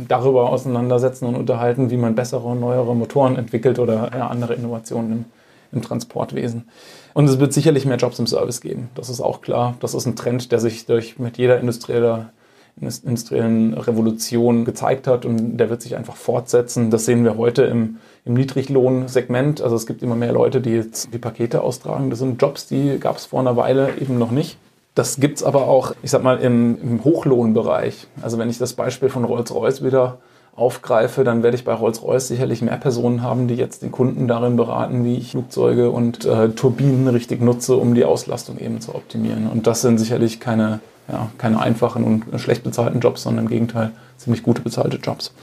darüber 0.07 0.49
auseinandersetzen 0.49 1.25
und 1.25 1.35
unterhalten, 1.35 1.91
wie 1.91 1.97
man 1.97 2.15
bessere 2.15 2.47
und 2.47 2.61
neuere 2.61 2.95
Motoren 2.95 3.35
entwickelt 3.35 3.77
oder 3.77 4.09
ja, 4.17 4.27
andere 4.27 4.53
Innovationen 4.53 5.11
im 5.11 5.25
im 5.71 5.81
Transportwesen. 5.81 6.69
Und 7.13 7.29
es 7.29 7.39
wird 7.39 7.53
sicherlich 7.53 7.85
mehr 7.85 7.97
Jobs 7.97 8.19
im 8.19 8.27
Service 8.27 8.61
geben. 8.61 8.89
Das 8.95 9.09
ist 9.09 9.21
auch 9.21 9.41
klar. 9.41 9.75
Das 9.79 9.93
ist 9.93 10.05
ein 10.05 10.15
Trend, 10.15 10.51
der 10.51 10.59
sich 10.59 10.85
durch 10.85 11.19
mit 11.19 11.37
jeder 11.37 11.59
industriellen 11.59 12.29
industriellen 12.79 13.73
Revolution 13.73 14.65
gezeigt 14.65 15.05
hat 15.05 15.25
und 15.25 15.57
der 15.57 15.69
wird 15.69 15.81
sich 15.81 15.95
einfach 15.97 16.15
fortsetzen. 16.15 16.89
Das 16.89 17.05
sehen 17.05 17.23
wir 17.23 17.37
heute 17.37 17.63
im, 17.63 17.97
im 18.25 18.33
Niedriglohnsegment. 18.33 19.61
Also 19.61 19.75
es 19.75 19.85
gibt 19.85 20.01
immer 20.01 20.15
mehr 20.15 20.31
Leute, 20.31 20.61
die 20.61 20.71
jetzt 20.71 21.13
die 21.13 21.17
Pakete 21.17 21.61
austragen. 21.61 22.09
Das 22.09 22.19
sind 22.19 22.41
Jobs, 22.41 22.67
die 22.67 22.97
gab 22.99 23.17
es 23.17 23.25
vor 23.25 23.39
einer 23.39 23.57
Weile 23.57 23.97
eben 23.99 24.17
noch 24.17 24.31
nicht. 24.31 24.57
Das 24.95 25.19
gibt 25.19 25.37
es 25.37 25.43
aber 25.43 25.67
auch, 25.67 25.93
ich 26.01 26.11
sag 26.11 26.23
mal, 26.23 26.39
im, 26.39 26.77
im 26.81 27.03
Hochlohnbereich. 27.03 28.07
Also 28.21 28.37
wenn 28.37 28.49
ich 28.49 28.57
das 28.57 28.73
Beispiel 28.73 29.09
von 29.09 29.25
Rolls-Royce 29.25 29.83
wieder 29.83 30.19
aufgreife, 30.55 31.23
dann 31.23 31.43
werde 31.43 31.55
ich 31.55 31.63
bei 31.63 31.73
Rolls-Royce 31.73 32.27
sicherlich 32.27 32.61
mehr 32.61 32.77
Personen 32.77 33.21
haben, 33.21 33.47
die 33.47 33.55
jetzt 33.55 33.81
den 33.81 33.91
Kunden 33.91 34.27
darin 34.27 34.57
beraten, 34.57 35.03
wie 35.03 35.17
ich 35.17 35.31
Flugzeuge 35.31 35.89
und 35.89 36.25
äh, 36.25 36.49
Turbinen 36.49 37.07
richtig 37.07 37.41
nutze, 37.41 37.75
um 37.77 37.95
die 37.95 38.03
Auslastung 38.05 38.57
eben 38.59 38.81
zu 38.81 38.93
optimieren. 38.93 39.47
Und 39.47 39.65
das 39.65 39.81
sind 39.81 39.97
sicherlich 39.97 40.39
keine, 40.39 40.79
ja, 41.09 41.29
keine 41.37 41.59
einfachen 41.59 42.03
und 42.03 42.39
schlecht 42.39 42.63
bezahlten 42.63 42.99
Jobs, 42.99 43.23
sondern 43.23 43.45
im 43.45 43.49
Gegenteil 43.49 43.91
ziemlich 44.17 44.43
gute 44.43 44.61
bezahlte 44.61 44.97
Jobs. 44.97 45.33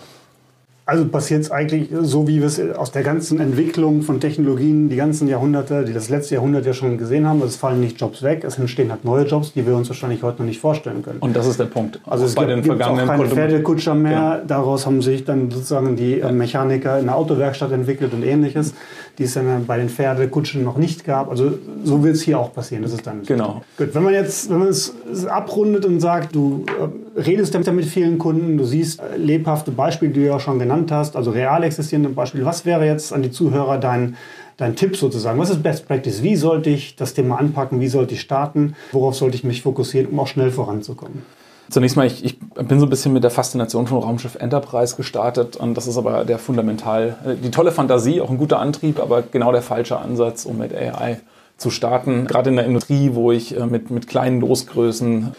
Also 0.88 1.04
passiert 1.04 1.42
es 1.42 1.50
eigentlich 1.50 1.90
so, 2.00 2.26
wie 2.26 2.38
wir 2.38 2.46
es 2.46 2.58
aus 2.58 2.92
der 2.92 3.02
ganzen 3.02 3.40
Entwicklung 3.40 4.00
von 4.00 4.20
Technologien 4.20 4.88
die 4.88 4.96
ganzen 4.96 5.28
Jahrhunderte, 5.28 5.84
die 5.84 5.92
das 5.92 6.08
letzte 6.08 6.36
Jahrhundert 6.36 6.64
ja 6.64 6.72
schon 6.72 6.96
gesehen 6.96 7.26
haben. 7.26 7.42
Also 7.42 7.48
es 7.48 7.56
fallen 7.56 7.78
nicht 7.78 8.00
Jobs 8.00 8.22
weg, 8.22 8.42
es 8.42 8.56
entstehen 8.56 8.90
halt 8.90 9.04
neue 9.04 9.26
Jobs, 9.26 9.52
die 9.52 9.66
wir 9.66 9.76
uns 9.76 9.90
wahrscheinlich 9.90 10.22
heute 10.22 10.38
noch 10.38 10.46
nicht 10.46 10.60
vorstellen 10.62 11.02
können. 11.02 11.18
Und 11.18 11.36
das 11.36 11.46
ist 11.46 11.60
der 11.60 11.66
Punkt. 11.66 12.00
Also 12.06 12.24
es 12.24 12.34
bei 12.34 12.46
gibt, 12.46 12.56
den 12.56 12.64
vergangenen 12.64 13.06
auch 13.06 13.16
keine 13.16 13.28
Pferdekutscher 13.28 13.94
mehr. 13.94 14.12
Ja. 14.12 14.42
Daraus 14.46 14.86
haben 14.86 15.02
sich 15.02 15.26
dann 15.26 15.50
sozusagen 15.50 15.94
die 15.94 16.20
äh, 16.20 16.32
Mechaniker 16.32 16.98
in 16.98 17.04
der 17.04 17.16
Autowerkstatt 17.16 17.70
entwickelt 17.70 18.14
und 18.14 18.22
ähnliches, 18.22 18.72
die 19.18 19.24
es 19.24 19.34
dann 19.34 19.66
bei 19.66 19.76
den 19.76 19.90
Pferdekutschen 19.90 20.64
noch 20.64 20.78
nicht 20.78 21.04
gab. 21.04 21.28
Also 21.28 21.58
so 21.84 22.02
wird 22.02 22.14
es 22.14 22.22
hier 22.22 22.38
auch 22.38 22.54
passieren. 22.54 22.82
Das 22.82 22.94
ist 22.94 23.06
dann 23.06 23.24
genau. 23.24 23.60
Gut, 23.76 23.94
wenn 23.94 24.04
man 24.04 24.14
jetzt, 24.14 24.48
wenn 24.48 24.60
man 24.60 24.68
es 24.68 24.94
abrundet 25.26 25.84
und 25.84 26.00
sagt, 26.00 26.34
du 26.34 26.64
äh, 26.66 26.88
redest 27.18 27.54
damit 27.54 27.72
mit 27.72 27.86
vielen 27.86 28.18
Kunden, 28.18 28.56
du 28.56 28.64
siehst 28.64 29.00
äh, 29.00 29.16
lebhafte 29.16 29.70
Beispiele, 29.70 30.12
die 30.12 30.20
du 30.20 30.26
ja 30.26 30.40
schon 30.40 30.58
genannt 30.58 30.92
hast, 30.92 31.16
also 31.16 31.30
real 31.30 31.62
existierende 31.62 32.08
Beispiele. 32.08 32.44
Was 32.44 32.64
wäre 32.64 32.86
jetzt 32.86 33.12
an 33.12 33.22
die 33.22 33.30
Zuhörer 33.30 33.78
dein, 33.78 34.16
dein 34.56 34.76
Tipp 34.76 34.96
sozusagen? 34.96 35.38
Was 35.38 35.50
ist 35.50 35.62
Best 35.62 35.86
Practice? 35.86 36.22
Wie 36.22 36.36
sollte 36.36 36.70
ich 36.70 36.96
das 36.96 37.14
Thema 37.14 37.38
anpacken? 37.38 37.80
Wie 37.80 37.88
sollte 37.88 38.14
ich 38.14 38.20
starten? 38.20 38.74
Worauf 38.92 39.14
sollte 39.14 39.36
ich 39.36 39.44
mich 39.44 39.62
fokussieren, 39.62 40.08
um 40.08 40.20
auch 40.20 40.26
schnell 40.26 40.50
voranzukommen? 40.50 41.22
Zunächst 41.70 41.96
mal, 41.96 42.06
ich, 42.06 42.24
ich, 42.24 42.38
bin 42.38 42.80
so 42.80 42.86
ein 42.86 42.90
bisschen 42.90 43.12
mit 43.12 43.22
der 43.22 43.30
Faszination 43.30 43.86
von 43.86 43.98
Raumschiff 43.98 44.36
Enterprise 44.36 44.96
gestartet 44.96 45.56
und 45.56 45.74
das 45.74 45.86
ist 45.86 45.98
aber 45.98 46.24
der 46.24 46.38
fundamental, 46.38 47.16
äh, 47.26 47.34
die 47.34 47.50
tolle 47.50 47.72
Fantasie, 47.72 48.20
auch 48.20 48.30
ein 48.30 48.38
guter 48.38 48.58
Antrieb, 48.58 49.00
aber 49.00 49.22
genau 49.22 49.52
der 49.52 49.62
falsche 49.62 49.98
Ansatz, 49.98 50.46
um 50.46 50.58
mit 50.58 50.74
AI 50.74 51.20
zu 51.58 51.70
starten. 51.70 52.26
Gerade 52.26 52.50
in 52.50 52.56
der 52.56 52.64
Industrie, 52.64 53.10
wo 53.12 53.32
ich 53.32 53.54
äh, 53.54 53.66
mit, 53.66 53.90
mit 53.90 54.06
kleinen 54.06 54.40
Losgrößen 54.40 55.34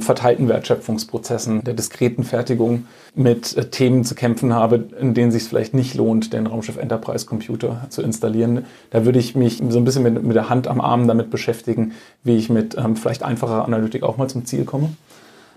verteilten 0.00 0.48
Wertschöpfungsprozessen, 0.48 1.64
der 1.64 1.74
diskreten 1.74 2.24
Fertigung 2.24 2.86
mit 3.14 3.56
äh, 3.56 3.70
Themen 3.70 4.04
zu 4.04 4.14
kämpfen 4.14 4.52
habe, 4.52 4.84
in 5.00 5.14
denen 5.14 5.32
sich 5.32 5.44
vielleicht 5.44 5.74
nicht 5.74 5.94
lohnt, 5.94 6.32
den 6.32 6.46
Raumschiff 6.46 6.76
Enterprise 6.76 7.26
Computer 7.26 7.86
zu 7.88 8.02
installieren. 8.02 8.66
Da 8.90 9.04
würde 9.04 9.18
ich 9.18 9.34
mich 9.34 9.62
so 9.68 9.78
ein 9.78 9.84
bisschen 9.84 10.02
mit, 10.02 10.22
mit 10.22 10.36
der 10.36 10.50
Hand 10.50 10.68
am 10.68 10.80
Arm 10.80 11.08
damit 11.08 11.30
beschäftigen, 11.30 11.92
wie 12.24 12.36
ich 12.36 12.50
mit 12.50 12.76
ähm, 12.76 12.96
vielleicht 12.96 13.22
einfacher 13.22 13.64
Analytik 13.64 14.02
auch 14.02 14.16
mal 14.18 14.28
zum 14.28 14.44
Ziel 14.44 14.64
komme. 14.64 14.90